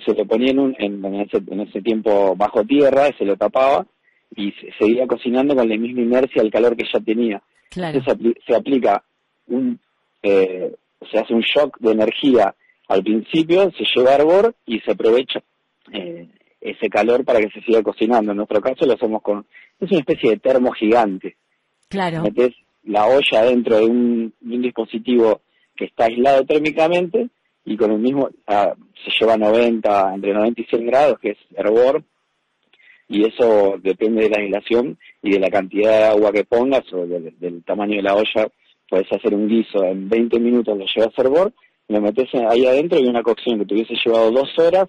[0.05, 3.87] se le ponía en, un, en, ese, en ese tiempo bajo tierra, se lo tapaba
[4.35, 7.43] y se, seguía cocinando con la misma inercia al calor que ya tenía.
[7.71, 8.01] Claro.
[8.47, 9.03] se, aplica
[9.49, 9.79] un,
[10.23, 10.75] eh,
[11.11, 12.55] se hace un shock de energía
[12.89, 15.43] al principio, se lleva a hervor y se aprovecha
[15.93, 16.29] eh,
[16.61, 18.33] ese calor para que se siga cocinando.
[18.33, 19.47] En nuestro caso lo hacemos con,
[19.81, 21.37] es una especie de termo gigante.
[21.88, 22.22] Claro.
[22.22, 25.42] Metes la olla dentro de un, dispositivo
[25.77, 27.29] que está aislado térmicamente
[27.64, 31.38] y con el mismo, ah, se lleva 90, entre 90 y 100 grados, que es
[31.57, 32.05] hervor,
[33.09, 37.07] y eso depende de la aislación y de la cantidad de agua que pongas o
[37.07, 38.49] del, tamaño de la olla.
[38.88, 41.53] Puedes hacer un guiso en 20 minutos, lo llevas a hervor,
[41.88, 44.87] lo metes ahí adentro y una cocción que te hubiese llevado dos horas,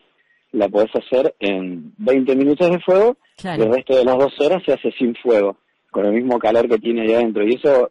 [0.52, 4.62] la puedes hacer en 20 minutos de fuego, y el resto de las dos horas
[4.66, 5.58] se hace sin fuego
[5.98, 7.44] con el mismo calor que tiene ahí adentro.
[7.44, 7.90] Y eso,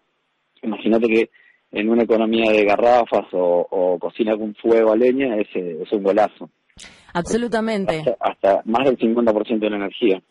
[0.63, 1.31] imagínate que
[1.73, 6.49] en una economía de garrafas o, cocina con fuego a leña es, es un golazo.
[7.15, 7.99] Absolutamente.
[7.99, 10.23] Hasta, hasta más del 50% de la energía.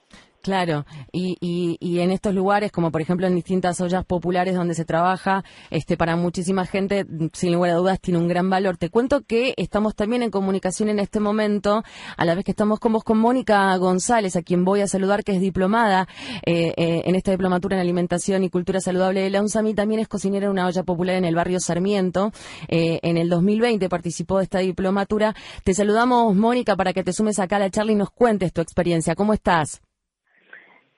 [0.45, 4.75] Claro, y, y, y, en estos lugares, como por ejemplo en distintas ollas populares donde
[4.75, 8.77] se trabaja, este, para muchísima gente, sin lugar a dudas, tiene un gran valor.
[8.77, 11.83] Te cuento que estamos también en comunicación en este momento,
[12.15, 15.23] a la vez que estamos con vos con Mónica González, a quien voy a saludar,
[15.23, 16.07] que es diplomada
[16.45, 20.07] eh, eh, en esta diplomatura en alimentación y cultura saludable de la UNSAMI, también es
[20.07, 22.31] cocinera en una olla popular en el barrio Sarmiento.
[22.67, 25.33] Eh, en el 2020 participó de esta diplomatura.
[25.63, 28.61] Te saludamos, Mónica, para que te sumes acá a la charla y nos cuentes tu
[28.61, 29.15] experiencia.
[29.15, 29.81] ¿Cómo estás?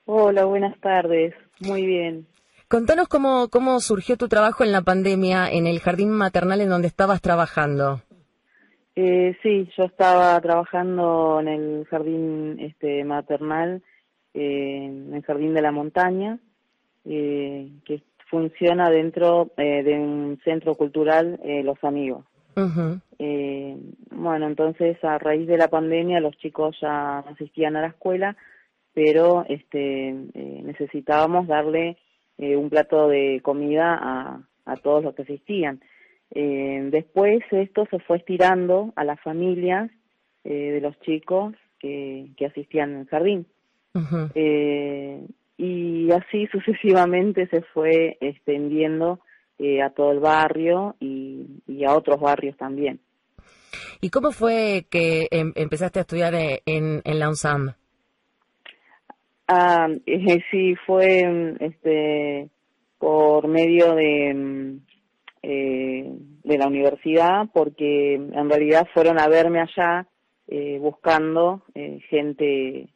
[0.10, 1.34] Hola, buenas tardes.
[1.60, 2.28] Muy bien.
[2.70, 6.88] Contanos cómo, cómo surgió tu trabajo en la pandemia en el jardín maternal en donde
[6.88, 8.00] estabas trabajando.
[8.96, 13.84] Eh, sí, yo estaba trabajando en el jardín este, maternal,
[14.34, 16.40] eh, en el jardín de la montaña,
[17.04, 22.24] eh, que funciona dentro eh, de un centro cultural, Los Amigos.
[22.56, 28.38] bueno, entonces a raíz de la pandemia los chicos ya asistían a la escuela
[28.98, 31.98] pero este, eh, necesitábamos darle
[32.40, 35.82] eh, un plato de comida a, a todos los que asistían.
[36.32, 39.92] Eh, después esto se fue estirando a las familias
[40.44, 43.46] de los chicos que, que asistían al jardín.
[45.58, 49.20] y así sucesivamente se fue extendiendo
[49.84, 53.00] a todo el barrio y, y, a otros barrios también.
[54.02, 57.76] ¿Y cómo fue que em, empezaste a estudiar en, en la UNSAM?
[59.48, 62.50] Ah, eh, sí, fue este
[62.98, 64.80] por medio de,
[65.44, 66.12] eh,
[66.44, 70.08] de la universidad, porque en realidad fueron a verme allá
[70.48, 72.90] eh, buscando eh, gente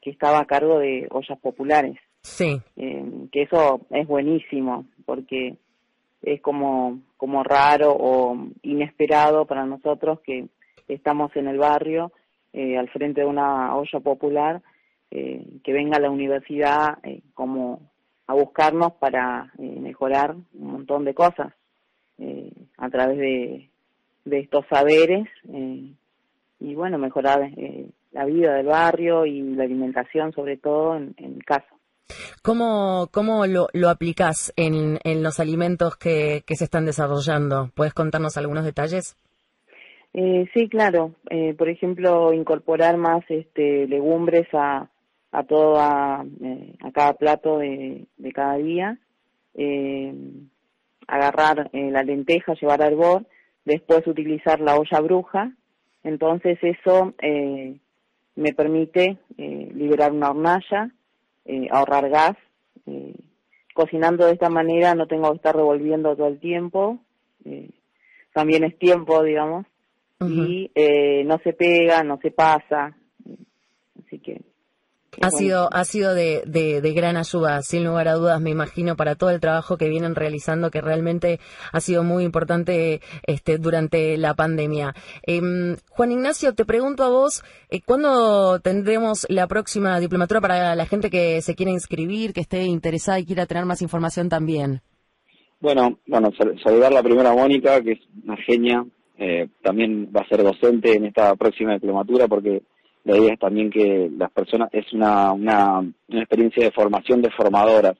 [0.00, 1.96] que estaba a cargo de ollas populares.
[2.22, 2.58] Sí.
[2.74, 5.58] que eso es buenísimo, porque
[6.22, 10.46] es como, como raro o inesperado para nosotros que
[10.88, 12.12] estamos en el barrio,
[12.54, 14.62] al frente de una olla popular,
[15.16, 17.80] eh, que venga la universidad eh, como
[18.26, 21.52] a buscarnos para eh, mejorar un montón de cosas
[22.78, 23.70] a través de,
[24.24, 25.28] de estos saberes
[26.60, 27.50] y bueno, mejorar
[28.12, 31.66] la vida del barrio y la alimentación sobre todo en, en casa.
[32.42, 37.70] ¿Cómo, cómo lo, lo aplicás en, en los alimentos que, que se están desarrollando?
[37.74, 39.16] ¿Puedes contarnos algunos detalles?
[40.12, 41.14] Eh, sí, claro.
[41.30, 44.88] Eh, por ejemplo, incorporar más este, legumbres a,
[45.34, 48.98] a todo a, eh, a cada plato de, de cada día,
[49.54, 50.14] eh,
[51.08, 53.26] agarrar eh, la lenteja, llevar al hervor,
[53.64, 55.52] después utilizar la olla bruja,
[56.04, 57.80] entonces eso eh,
[58.36, 60.90] me permite eh, liberar una hornalla,
[61.70, 62.36] ahorrar gas,
[63.74, 67.00] cocinando de esta manera no tengo que estar revolviendo todo el tiempo,
[68.32, 69.66] también es tiempo, digamos,
[70.20, 70.70] y
[71.26, 72.96] no se pega, no se pasa,
[74.06, 74.40] así que
[75.20, 79.14] ha sido, ha sido de, de, gran ayuda, sin lugar a dudas, me imagino, para
[79.14, 81.40] todo el trabajo que vienen realizando, que realmente
[81.72, 84.94] ha sido muy importante este, durante la pandemia.
[85.22, 90.86] Em, Juan Ignacio, te pregunto a vos, eh, ¿cuándo tendremos la próxima diplomatura para la
[90.86, 94.80] gente que se quiera inscribir, que esté interesada y quiera tener más información también?
[95.60, 96.30] Bueno, bueno,
[96.62, 98.84] saludar la primera Mónica, que es una genia,
[99.16, 102.62] eh, también va a ser docente en esta próxima diplomatura porque
[103.04, 107.30] la idea es también que las personas, es una, una, una experiencia de formación de
[107.30, 107.96] formadoras.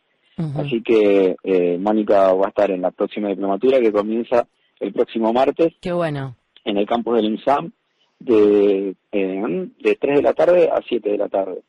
[0.56, 4.48] Así que eh, Mónica va a estar en la próxima diplomatura que comienza
[4.80, 5.74] el próximo martes.
[5.80, 6.34] Qué bueno.
[6.64, 7.70] En el campus del INSAM
[8.18, 11.60] de, eh, de 3 de la tarde a 7 de la tarde.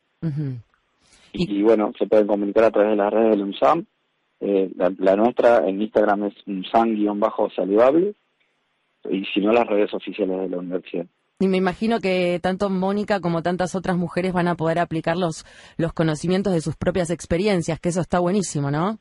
[1.32, 3.84] y, bueno, se pueden comunicar a través de las redes del UNSAM.
[4.40, 8.14] Eh, la, nuestra en Instagram es unsan-saludable
[9.10, 11.06] y si no las redes oficiales de la universidad.
[11.38, 15.44] Y me imagino que tanto Mónica como tantas otras mujeres van a poder aplicar los,
[15.76, 18.98] los conocimientos de sus propias experiencias, que eso está buenísimo, ¿no?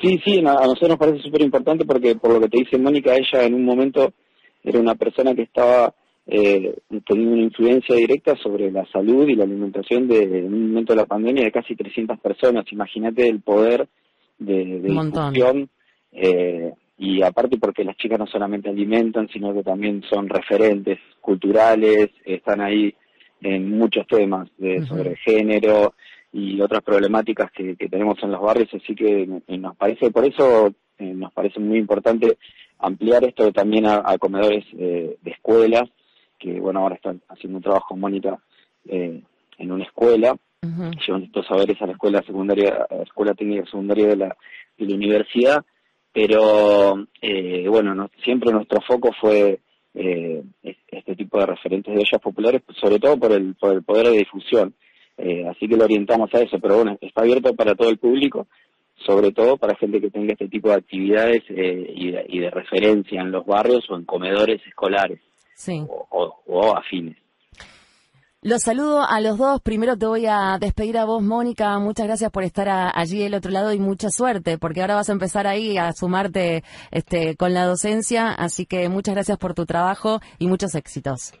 [0.00, 3.14] Sí, sí, a nosotros nos parece súper importante porque por lo que te dice Mónica,
[3.14, 4.14] ella en un momento
[4.62, 5.94] era una persona que estaba
[6.26, 6.74] eh,
[7.06, 11.00] teniendo una influencia directa sobre la salud y la alimentación de, en un momento de
[11.00, 12.64] la pandemia de casi 300 personas.
[12.72, 13.88] Imagínate el poder
[14.38, 15.68] de, de
[16.12, 22.10] eh, y aparte porque las chicas no solamente alimentan, sino que también son referentes culturales,
[22.24, 22.92] están ahí
[23.40, 25.94] en muchos temas de, sobre género
[26.32, 31.14] y otras problemáticas que, tenemos en los barrios, así que nos parece, por eso eh,
[31.14, 32.36] nos parece muy importante
[32.80, 35.84] ampliar esto también a, comedores eh, de escuelas,
[36.36, 38.38] que bueno, ahora están haciendo un trabajo Mónica
[38.88, 39.22] eh,
[39.58, 44.08] en una escuela, llevan estos saberes a la escuela secundaria, a la escuela técnica secundaria
[44.08, 44.36] de la,
[44.76, 45.64] de la universidad,
[46.18, 49.60] pero eh, bueno, siempre nuestro foco fue
[49.94, 50.42] eh,
[50.88, 54.18] este tipo de referentes de ollas populares, sobre todo por el, por el poder de
[54.18, 54.74] difusión.
[55.16, 58.48] Eh, así que lo orientamos a eso, pero bueno, está abierto para todo el público,
[59.06, 63.20] sobre todo para gente que tenga este tipo de actividades y de, y, de, referencia
[63.20, 65.20] en los barrios o en comedores escolares
[66.46, 67.16] o afines.
[68.40, 69.60] Los saludo a los dos.
[69.62, 71.76] Primero te voy a despedir a vos, Mónica.
[71.80, 75.12] Muchas gracias por estar allí del otro lado y mucha suerte, porque ahora vas a
[75.12, 76.62] empezar ahí a sumarte
[76.92, 78.28] este, con la docencia.
[78.30, 81.32] Así que muchas gracias por tu trabajo y muchos éxitos.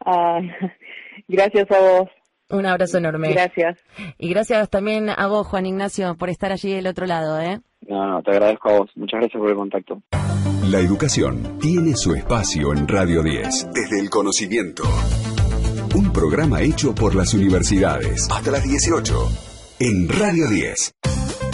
[1.28, 2.08] gracias a vos.
[2.48, 3.32] Un abrazo enorme.
[3.32, 3.78] Gracias.
[4.18, 7.38] Y gracias también a vos, Juan Ignacio, por estar allí del otro lado.
[7.40, 7.60] ¿eh?
[7.86, 8.90] No, no, te agradezco a vos.
[8.96, 10.02] Muchas gracias por el contacto.
[10.64, 13.72] La educación tiene su espacio en Radio 10.
[13.74, 14.84] Desde el conocimiento.
[16.00, 18.26] Un programa hecho por las universidades.
[18.30, 19.28] Hasta las 18.
[19.80, 20.94] En Radio 10.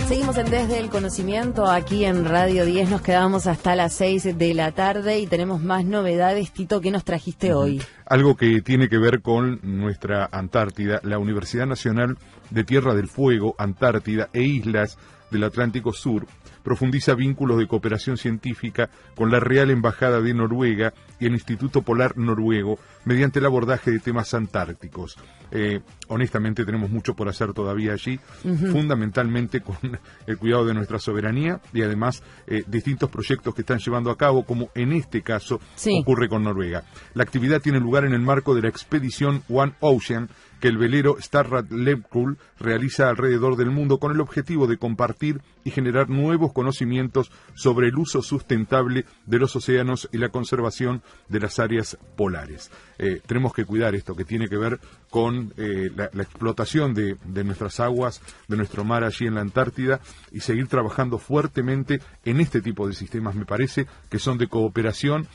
[0.06, 4.54] Seguimos en Desde el Conocimiento, aquí en Radio 10 nos quedamos hasta las 6 de
[4.54, 6.52] la tarde y tenemos más novedades.
[6.52, 7.82] Tito, ¿qué nos trajiste hoy?
[8.04, 12.16] Algo que tiene que ver con nuestra Antártida, la Universidad Nacional
[12.50, 14.96] de Tierra del Fuego, Antártida e Islas
[15.32, 16.24] del Atlántico Sur
[16.66, 22.16] profundiza vínculos de cooperación científica con la Real Embajada de Noruega y el Instituto Polar
[22.16, 25.16] Noruego mediante el abordaje de temas antárticos.
[25.50, 29.76] Eh, honestamente tenemos mucho por hacer todavía allí, fundamentalmente con
[30.26, 34.44] el cuidado de nuestra soberanía y además eh, distintos proyectos que están llevando a cabo,
[34.44, 35.60] como en este caso
[36.00, 36.84] ocurre con Noruega.
[37.14, 40.28] La actividad tiene lugar en el marco de la expedición One Ocean,
[40.60, 45.70] que el velero Starrat Lepkul realiza alrededor del mundo con el objetivo de compartir y
[45.70, 51.58] generar nuevos conocimientos sobre el uso sustentable de los océanos y la conservación de las
[51.58, 52.70] áreas polares.
[52.98, 54.78] Eh, tenemos que cuidar esto que tiene que ver
[55.10, 60.00] con eh, la, explotación de, de, nuestras aguas, de nuestro mar allí en la Antártida
[60.32, 65.26] y seguir trabajando fuertemente en este tipo de sistemas, me parece, que son de cooperación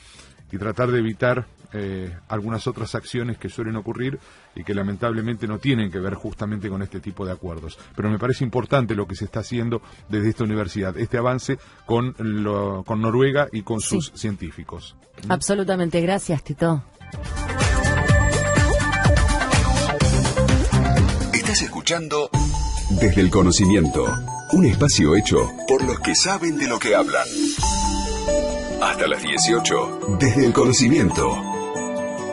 [0.50, 4.18] y tratar de evitar eh, algunas otras acciones que suelen ocurrir
[4.54, 7.78] y que lamentablemente no tienen que ver justamente con este tipo de acuerdos.
[7.96, 12.12] Pero me parece importante lo que se está haciendo desde esta universidad, este avance con,
[12.12, 14.96] con Noruega y con sus científicos.
[15.28, 16.82] Absolutamente, gracias Tito.
[21.32, 22.30] Estás escuchando
[23.00, 24.04] Desde el Conocimiento,
[24.52, 27.26] un espacio hecho por los que saben de lo que hablan.
[28.82, 31.51] Hasta las 18, desde el conocimiento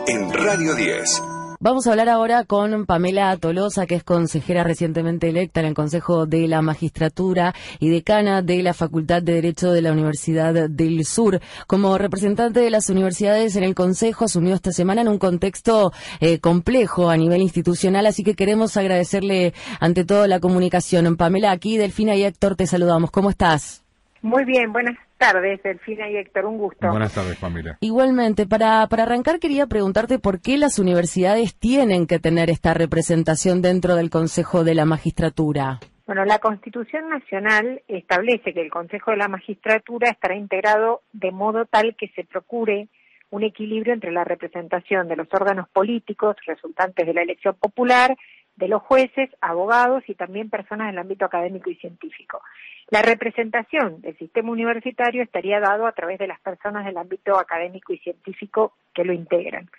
[0.10, 1.24] en Radio 10.
[1.60, 6.26] Vamos a hablar ahora con Pamela Tolosa, que es consejera recientemente electa en el Consejo
[6.26, 11.42] de la Magistratura y decana de la Facultad de Derecho de la Universidad del Sur.
[11.68, 15.92] Como representante de las universidades en el Consejo, asumió esta semana en un contexto
[16.22, 21.18] eh, complejo a nivel institucional, así que queremos agradecerle ante todo la comunicación.
[21.18, 23.12] Pamela, aquí Delfina y Héctor te saludamos.
[23.12, 23.84] ¿Cómo estás?
[24.24, 26.90] Muy bien, buenas tardes, Delfina y Héctor, un gusto.
[26.90, 27.78] Buenas tardes, familia.
[27.82, 33.62] Igualmente, para, para arrancar quería preguntarte por qué las universidades tienen que tener esta representación
[33.62, 35.80] dentro del Consejo de la Magistratura.
[36.08, 41.66] Bueno, la Constitución Nacional establece que el Consejo de la Magistratura estará integrado de modo
[41.66, 42.88] tal que se procure
[43.30, 48.18] un equilibrio entre la representación de los órganos políticos resultantes de la elección popular
[48.60, 52.42] de los jueces, abogados y también personas del ámbito académico y científico.
[52.90, 57.94] La representación del sistema universitario estaría dado a través de las personas del ámbito académico
[57.94, 59.70] y científico que lo integran.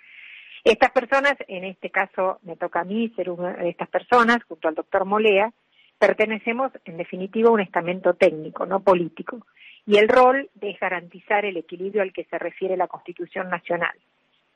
[0.63, 4.67] Estas personas, en este caso me toca a mí ser una de estas personas, junto
[4.67, 5.53] al doctor Molea,
[5.99, 9.45] pertenecemos en definitiva a un estamento técnico, no político,
[9.85, 13.95] y el rol es garantizar el equilibrio al que se refiere la Constitución Nacional.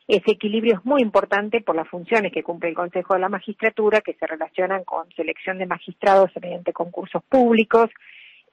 [0.08, 4.02] Ese equilibrio es muy importante por las funciones que cumple el Consejo de la Magistratura,
[4.02, 7.90] que se relacionan con selección de magistrados mediante concursos públicos,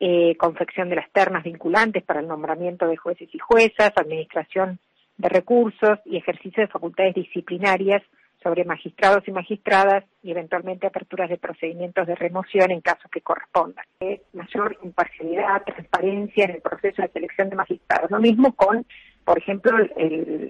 [0.01, 4.79] eh, confección de las ternas vinculantes para el nombramiento de jueces y juezas, administración
[5.19, 8.03] de recursos y ejercicio de facultades disciplinarias
[8.43, 13.85] sobre magistrados y magistradas y eventualmente aperturas de procedimientos de remoción en casos que correspondan.
[14.33, 18.11] mayor imparcialidad, transparencia en el proceso de selección de magistrados.
[18.11, 18.85] Lo mismo con,
[19.25, 19.73] por ejemplo,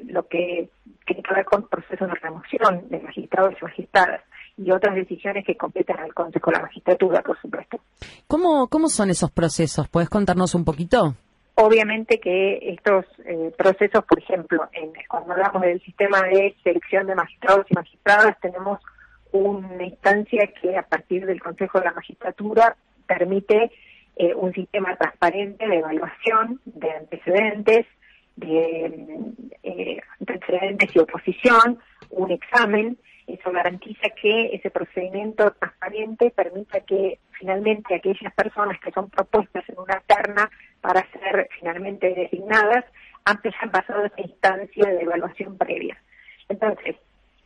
[0.06, 0.68] lo que
[1.06, 4.22] tiene que ver con procesos de remoción de magistrados y magistradas
[4.56, 7.78] y otras decisiones que competen al Consejo de la Magistratura, por supuesto.
[8.26, 9.88] ¿Cómo, cómo son esos procesos?
[9.88, 11.14] ¿Puedes contarnos un poquito?
[11.54, 17.14] Obviamente que estos eh, procesos, por ejemplo, en, cuando hablamos del sistema de selección de
[17.14, 18.80] magistrados y magistradas, tenemos
[19.32, 23.70] una instancia que a partir del Consejo de la Magistratura permite
[24.16, 27.86] eh, un sistema transparente de evaluación de antecedentes,
[28.36, 30.00] de eh,
[30.94, 31.78] y oposición,
[32.10, 39.08] un examen eso garantiza que ese procedimiento transparente permita que finalmente aquellas personas que son
[39.10, 42.84] propuestas en una terna para ser finalmente designadas
[43.24, 45.96] antes han pasado esa instancia de evaluación previa.
[46.48, 46.96] Entonces,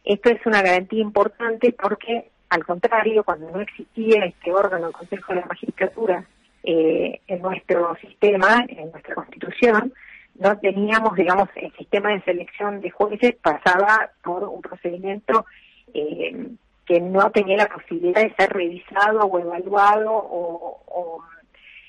[0.04, 5.34] esto es una garantía importante porque, al contrario, cuando no existía este órgano, el Consejo
[5.34, 6.24] de la Magistratura,
[6.62, 9.92] eh, en nuestro sistema, en nuestra Constitución,
[10.38, 15.46] no teníamos, digamos, el sistema de selección de jueces pasaba por un procedimiento
[15.94, 16.50] eh,
[16.84, 21.22] que no tenía la posibilidad de ser revisado o evaluado o,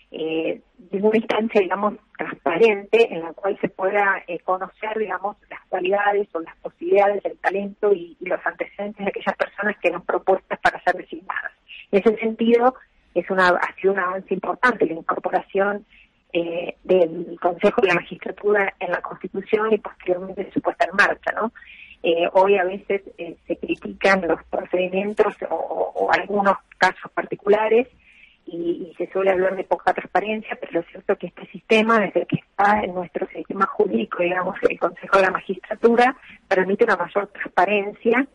[0.09, 6.27] eh, una instancia, digamos, transparente en la cual se pueda eh, conocer, digamos, las cualidades
[6.33, 10.81] o las posibilidades, el talento y, los antecedentes de aquellas personas que eran propuestas para
[10.83, 11.51] ser designadas.
[11.91, 12.75] En ese sentido,
[13.13, 15.85] es una, ha sido un avance importante la incorporación
[16.37, 21.31] eh, del Consejo de la Magistratura en la Constitución y posteriormente su puesta en marcha,
[21.31, 21.51] ¿no?
[22.03, 27.87] Eh, hoy a veces eh, se critican los procedimientos o, algunos casos particulares
[28.45, 32.35] y, se suele hablar de poca transparencia, pero es cierto que este sistema, desde que
[32.35, 36.15] está en nuestro sistema jurídico, digamos, el Consejo de la Magistratura,
[36.47, 38.27] permite una mayor transparencia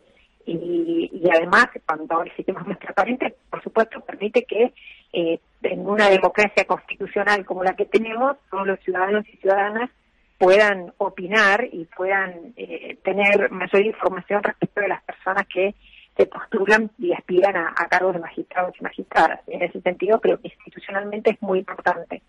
[0.45, 4.73] y, además, cuando el sistema es más transparente, por supuesto, permite que
[5.13, 9.89] eh, en una democracia constitucional como la que tenemos, todos los ciudadanos y ciudadanas
[10.37, 15.75] puedan opinar y puedan eh, tener mayor información respecto de las personas que
[16.17, 19.39] se postulan y aspiran a, a cargos de magistrados y magistradas.
[19.47, 22.21] En ese sentido, creo que institucionalmente es muy importante.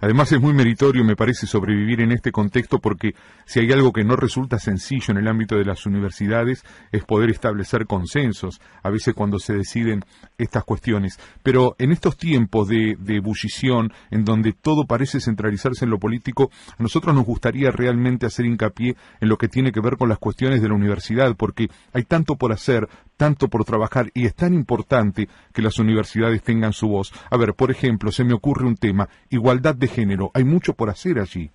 [0.00, 4.02] Además es muy meritorio, me parece, sobrevivir en este contexto porque si hay algo que
[4.02, 9.14] no resulta sencillo en el ámbito de las universidades es poder establecer consensos, a veces
[9.14, 10.04] cuando se deciden
[10.36, 11.20] estas cuestiones.
[11.44, 16.50] Pero en estos tiempos de, de ebullición, en donde todo parece centralizarse en lo político,
[16.76, 20.18] a nosotros nos gustaría realmente hacer hincapié en lo que tiene que ver con las
[20.18, 24.54] cuestiones de la universidad, porque hay tanto por hacer, tanto por trabajar y es tan
[24.54, 27.12] importante que las universidades tengan su voz.
[27.30, 29.08] A ver, por ejemplo, se me ocurre un tema,
[29.52, 30.30] igualdad de género.
[30.34, 31.50] Hay mucho por hacer allí.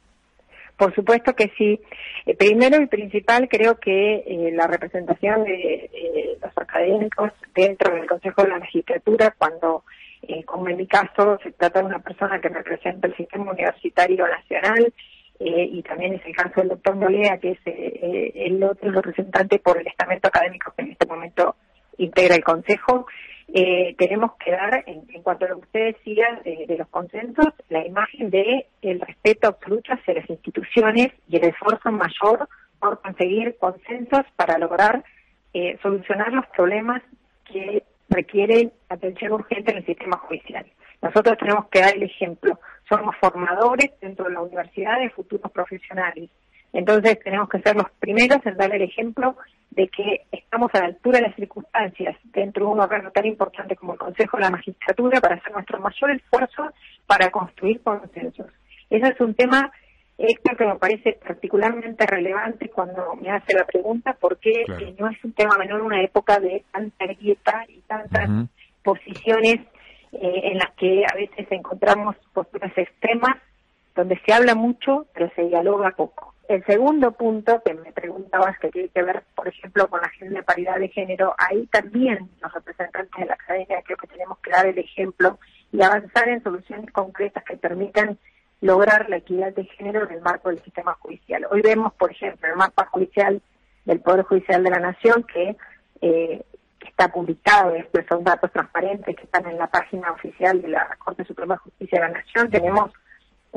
[0.78, 1.80] Por supuesto que sí.
[2.26, 8.44] Eh, primero y principal, creo que eh, la representación de los académicos dentro del Consejo
[8.44, 9.84] de la Magistratura, cuando,
[10.22, 14.28] eh, como en mi caso, se trata de una persona que representa el sistema universitario
[14.28, 14.94] nacional,
[15.40, 19.60] eh, y también es el caso del doctor Molea, que es eh, el otro representante
[19.60, 21.56] por el estamento académico que en este momento
[21.98, 23.08] integra el Consejo.
[23.54, 27.86] Eh, tenemos que dar, en, cuanto a lo que usted decía de, los consensos, la
[27.86, 34.24] imagen de el respeto absoluto hacia las instituciones y el esfuerzo mayor por conseguir consensos
[34.36, 35.04] para lograr
[35.82, 37.02] solucionar los problemas
[37.46, 40.66] que requieren atención urgente en el sistema judicial.
[41.02, 42.60] Nosotros tenemos que dar el ejemplo.
[42.90, 46.30] Somos formadores dentro de la universidad de futuros profesionales.
[46.78, 49.36] Entonces tenemos que ser los primeros en dar el ejemplo
[49.72, 53.76] de que estamos a la altura de las circunstancias dentro de un órgano tan importante
[53.76, 56.70] como el Consejo de la Magistratura para hacer nuestro mayor esfuerzo
[57.08, 58.46] para construir consensos.
[58.92, 59.72] Ese es un tema,
[60.20, 64.52] Héctor, que me parece particularmente relevante cuando me hace la pregunta, porque
[65.00, 68.30] no es un tema menor una época de tanta grieta y tantas
[68.84, 69.62] posiciones
[70.12, 73.38] eh, en las que a veces encontramos posturas extremas
[73.98, 76.36] donde se habla mucho, pero se dialoga poco.
[76.48, 80.40] El segundo punto que me preguntabas que tiene que ver, por ejemplo, con la agenda
[80.40, 84.52] de paridad de género, ahí también los representantes de la academia creo que tenemos que
[84.52, 85.40] dar el ejemplo
[85.74, 88.18] y avanzar en soluciones concretas que permitan
[88.62, 91.48] lograr la equidad de género en el marco del sistema judicial.
[91.52, 93.42] Hoy vemos, por ejemplo, el mapa judicial
[93.86, 95.58] del Poder Judicial de la Nación que
[96.02, 96.46] eh,
[96.88, 101.26] está publicado, estos son datos transparentes que están en la página oficial de la Corte
[101.26, 102.50] Suprema de Justicia de la Nación.
[102.50, 102.92] Tenemos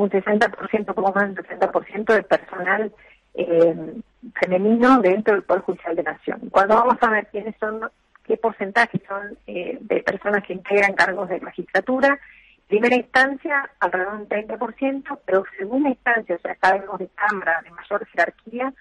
[0.02, 2.92] un 60%, poco más del 60% de personal
[3.34, 3.94] eh,
[4.34, 6.40] femenino dentro del Poder Judicial de Nación.
[6.50, 7.80] Cuando vamos a ver quiénes son,
[8.24, 12.18] qué porcentaje son eh, de personas que integran cargos de magistratura,
[12.66, 17.70] primera instancia alrededor de un 30%, pero segunda instancia, o sea, cargos de cámara de
[17.70, 18.72] mayor jerarquía,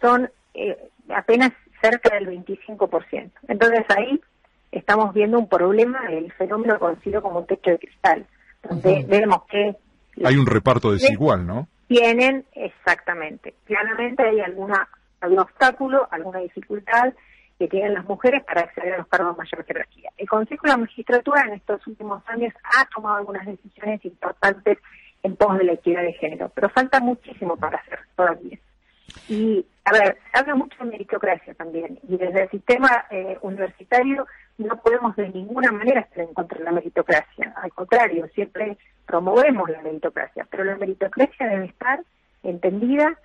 [0.00, 3.30] son eh, apenas cerca del 25%.
[3.48, 4.20] Entonces ahí
[4.72, 8.26] estamos viendo un problema, el fenómeno conocido como un techo de cristal,
[8.62, 9.76] donde vemos que
[10.24, 11.68] hay un reparto desigual, ¿no?
[11.88, 13.54] Tienen, exactamente.
[13.64, 14.88] Claramente hay alguna,
[15.20, 17.12] algún obstáculo, alguna dificultad
[17.58, 20.10] que tienen las mujeres para acceder a los cargos de mayor jerarquía.
[20.16, 24.78] El Consejo de la Magistratura en estos últimos años ha tomado algunas decisiones importantes
[25.22, 28.58] en pos de la equidad de género, pero falta muchísimo para hacer todavía.
[29.28, 34.26] Y, a ver, se habla mucho de meritocracia también, y desde el sistema eh, universitario
[34.64, 37.54] no podemos de ninguna manera estar en contra de la meritocracia.
[37.56, 42.00] Al contrario, siempre promovemos la meritocracia, pero la meritocracia debe estar
[42.42, 43.18] entendida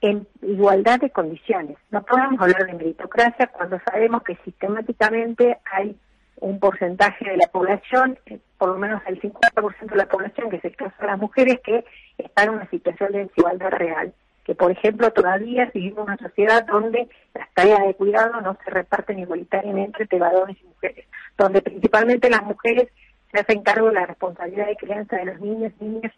[0.00, 1.78] en igualdad de condiciones.
[1.90, 5.96] No podemos hablar de meritocracia cuando sabemos que sistemáticamente hay
[6.40, 10.60] un porcentaje de la población, eh, por lo menos el 50% de la población, que
[10.60, 11.84] se expresa las mujeres, que
[12.18, 14.12] está en una situación de desigualdad real.
[14.46, 18.70] Que, por ejemplo, todavía vivimos en una sociedad donde las tareas de cuidado no se
[18.70, 21.04] reparten igualitariamente entre varones y mujeres,
[21.36, 22.88] donde principalmente las mujeres
[23.32, 26.12] se hacen cargo de la responsabilidad de crianza de los niños y niñas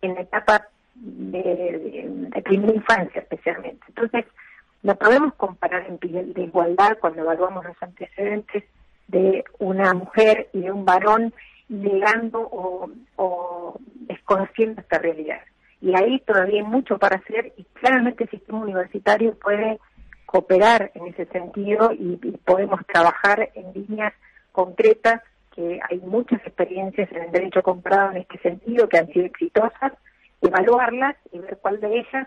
[0.00, 3.84] en la etapa de, primera infancia especialmente.
[3.88, 4.24] Entonces,
[4.82, 8.64] no podemos comparar en pie de igualdad cuando evaluamos los antecedentes
[9.08, 11.34] de una mujer y de un varón
[11.68, 15.40] negando o, o desconociendo esta realidad.
[15.80, 19.78] Y ahí todavía hay mucho para hacer y claramente el sistema universitario puede
[20.24, 22.16] cooperar en ese sentido y
[22.46, 24.14] podemos trabajar en líneas
[24.52, 25.20] concretas
[25.54, 29.92] que hay muchas experiencias en el derecho comprado en este sentido que han sido exitosas,
[30.40, 32.26] evaluarlas y ver cuál de ellas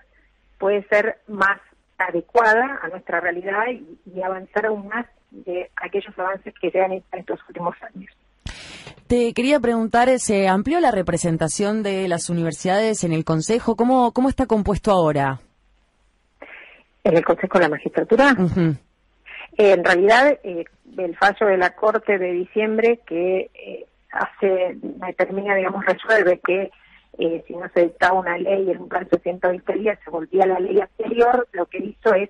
[0.59, 1.59] puede ser más
[1.97, 7.07] adecuada a nuestra realidad y, avanzar aún más de aquellos avances que se han hecho
[7.13, 8.11] en estos últimos años.
[9.07, 13.75] Te quería preguntar, ¿se amplió la representación de las universidades en el Consejo?
[13.75, 15.39] ¿Cómo, cómo está compuesto ahora?
[17.07, 18.35] En el Consejo de la Magistratura.
[19.57, 20.65] en realidad, eh,
[20.97, 26.71] el fallo de la Corte de diciembre que eh, hace, determina, digamos, resuelve que
[27.17, 30.43] eh, si no se dictaba una ley en un plazo de 120 días se volvía
[30.43, 32.29] a la ley anterior, lo que hizo es,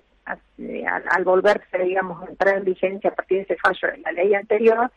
[0.58, 4.12] eh, al, volverse, digamos, a entrar en vigencia a partir de ese fallo de la
[4.12, 4.90] ley anterior,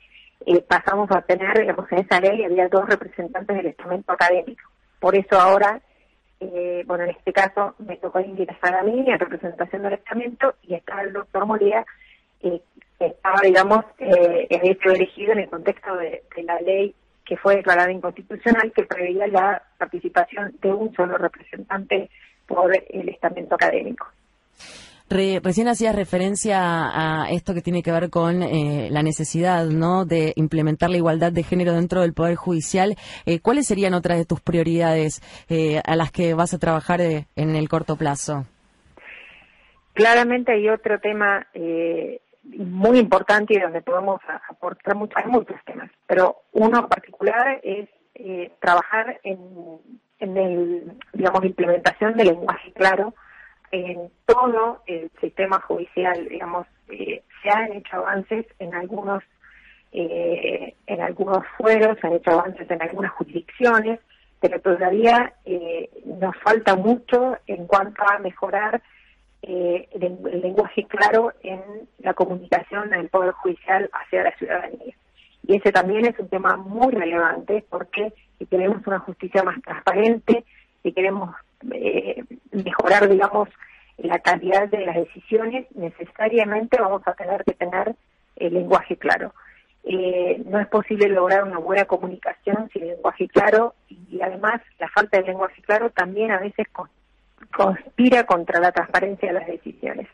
[0.68, 4.70] pasamos a tener, digamos, en esa ley había dos representantes del estamento académico.
[5.00, 5.82] Por eso ahora,
[6.86, 11.02] bueno, en este caso me tocó ingresar a mí en representación del estamento y está
[11.02, 11.86] el doctor Molía
[12.42, 12.62] eh,
[13.00, 16.94] estaba, digamos, eh, hecho elegido en el contexto de, la ley
[17.26, 22.10] que fue declarada inconstitucional, que preveía la participación de un solo representante
[22.46, 24.08] por el estamento académico.
[25.12, 30.06] Recién hacías referencia a esto que tiene que ver con eh, la necesidad ¿no?
[30.06, 32.96] de implementar la igualdad de género dentro del Poder Judicial.
[33.26, 37.56] Eh, ¿Cuáles serían otras de tus prioridades eh, a las que vas a trabajar en
[37.56, 38.46] el corto plazo?
[39.94, 46.44] Claramente hay otro tema eh, muy importante y donde podemos aportar muchos, muchos temas, pero
[46.54, 49.40] uno en particular es eh, trabajar en,
[50.20, 53.14] en el, digamos, implementación del lenguaje claro
[53.72, 59.24] en todo el sistema judicial, digamos, eh, se han hecho avances en algunos
[59.94, 64.00] eh, en algunos fueros, se han hecho avances en algunas jurisdicciones,
[64.40, 68.82] pero todavía eh, nos falta mucho en cuanto a mejorar
[69.42, 71.62] eh, el, lenguaje claro en
[72.00, 74.96] la comunicación del Poder Judicial hacia la ciudadanía.
[75.46, 80.46] Y ese también es un tema muy relevante porque si queremos una justicia más transparente,
[80.84, 81.36] si queremos
[81.74, 83.50] eh, mejorar, digamos,
[83.98, 87.96] la calidad de las decisiones, necesariamente vamos a tener que tener
[88.36, 89.34] el lenguaje claro.
[89.84, 95.18] Eh, no es posible lograr una buena comunicación sin lenguaje claro y además la falta
[95.18, 96.68] de lenguaje claro también a veces
[97.52, 100.08] conspira contra la transparencia de las decisiones.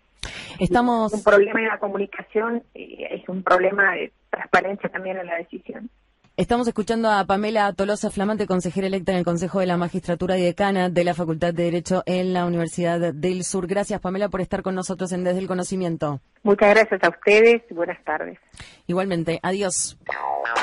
[0.60, 1.14] Estamos...
[1.14, 5.90] un problema en la comunicación, eh, es un problema de transparencia también en la decisión.
[6.38, 10.44] Estamos escuchando a Pamela Tolosa, flamante consejera electa en el Consejo de la Magistratura y
[10.44, 13.66] decana de la Facultad de Derecho en la Universidad del Sur.
[13.66, 16.22] Gracias, Pamela, por estar con nosotros en Desde el Conocimiento.
[16.44, 18.38] Muchas gracias a ustedes y buenas tardes.
[18.86, 19.98] Igualmente, adiós.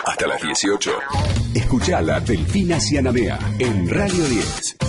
[0.07, 0.93] Hasta las 18.
[1.57, 4.84] Escuchala Delfina Cianamea en Radio 10.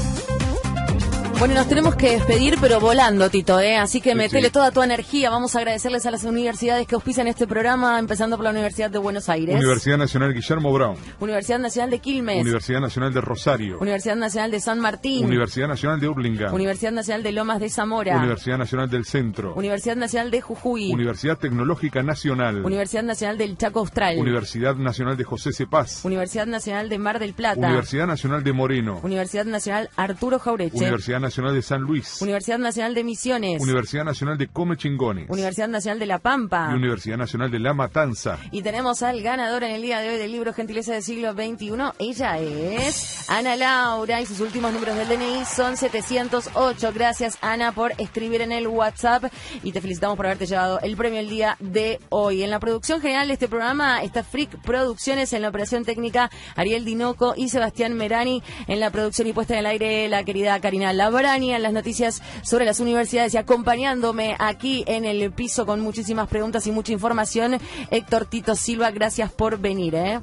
[1.38, 3.76] Bueno, nos tenemos que despedir, pero volando, Tito, ¿eh?
[3.76, 5.30] Así que metele toda tu energía.
[5.30, 8.98] Vamos a agradecerles a las universidades que auspician este programa, empezando por la Universidad de
[9.00, 9.56] Buenos Aires.
[9.56, 10.96] Universidad Nacional Guillermo Brown.
[11.20, 12.42] Universidad Nacional de Quilmes.
[12.42, 13.78] Universidad Nacional de Rosario.
[13.80, 15.26] Universidad Nacional de San Martín.
[15.26, 16.54] Universidad Nacional de Urlinga.
[16.54, 18.18] Universidad Nacional de Lomas de Zamora.
[18.18, 19.54] Universidad Nacional del Centro.
[19.56, 20.94] Universidad Nacional de Jujuy.
[20.94, 22.66] Universidad Tecnológica Nacional.
[22.66, 24.18] Universidad Nacional del Chaco Austral.
[24.18, 26.06] Universidad Nacional de José Cepaz.
[26.06, 27.68] Universidad Nacional de Mar del Plata.
[27.68, 29.02] Universidad Nacional de Moreno.
[29.04, 30.78] Universidad Nacional Arturo Jaureche.
[30.78, 32.22] Universidad Nacional de San Luis.
[32.22, 33.60] Universidad Nacional de Misiones.
[33.60, 35.28] Universidad Nacional de Come Chingones.
[35.28, 36.70] Universidad Nacional de La Pampa.
[36.72, 38.38] Y Universidad Nacional de La Matanza.
[38.52, 41.74] Y tenemos al ganador en el día de hoy del libro Gentileza del siglo XXI.
[41.98, 46.92] Ella es Ana Laura y sus últimos números del DNI son 708.
[46.94, 49.26] Gracias Ana por escribir en el WhatsApp
[49.64, 52.44] y te felicitamos por haberte llevado el premio el día de hoy.
[52.44, 56.86] En la producción general de este programa está Freak Producciones, en la operación técnica Ariel
[56.86, 60.94] Dinoco y Sebastián Merani, en la producción y puesta en el aire la querida Karina
[61.16, 66.28] Labrani, en las noticias sobre las universidades y acompañándome aquí en el piso con muchísimas
[66.28, 67.58] preguntas y mucha información,
[67.90, 69.96] Héctor Tito Silva, gracias por venir.
[69.96, 70.20] ¿eh?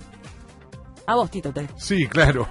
[1.07, 1.53] A vos, Tito.
[1.53, 1.69] Te.
[1.77, 2.49] Sí, claro.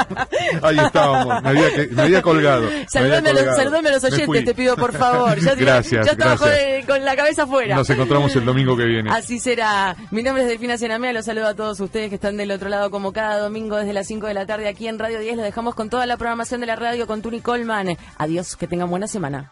[0.62, 1.42] Ahí estábamos.
[1.42, 2.68] Me había, me había colgado.
[2.88, 5.38] Saludame, a los oyentes, te pido, por favor.
[5.50, 6.04] Ya, gracias.
[6.04, 7.74] Ya estaba con, la cabeza afuera.
[7.74, 9.10] Nos encontramos el domingo que viene.
[9.10, 9.96] Así será.
[10.10, 11.12] Mi nombre es Delfina Cianamea.
[11.12, 14.06] Los saludo a todos ustedes que están del otro lado, como cada domingo desde las
[14.06, 15.36] 5 de la tarde aquí en Radio 10.
[15.38, 17.96] Lo dejamos con toda la programación de la radio con Tuni Colman.
[18.18, 19.50] Adiós, que tengan buena semana.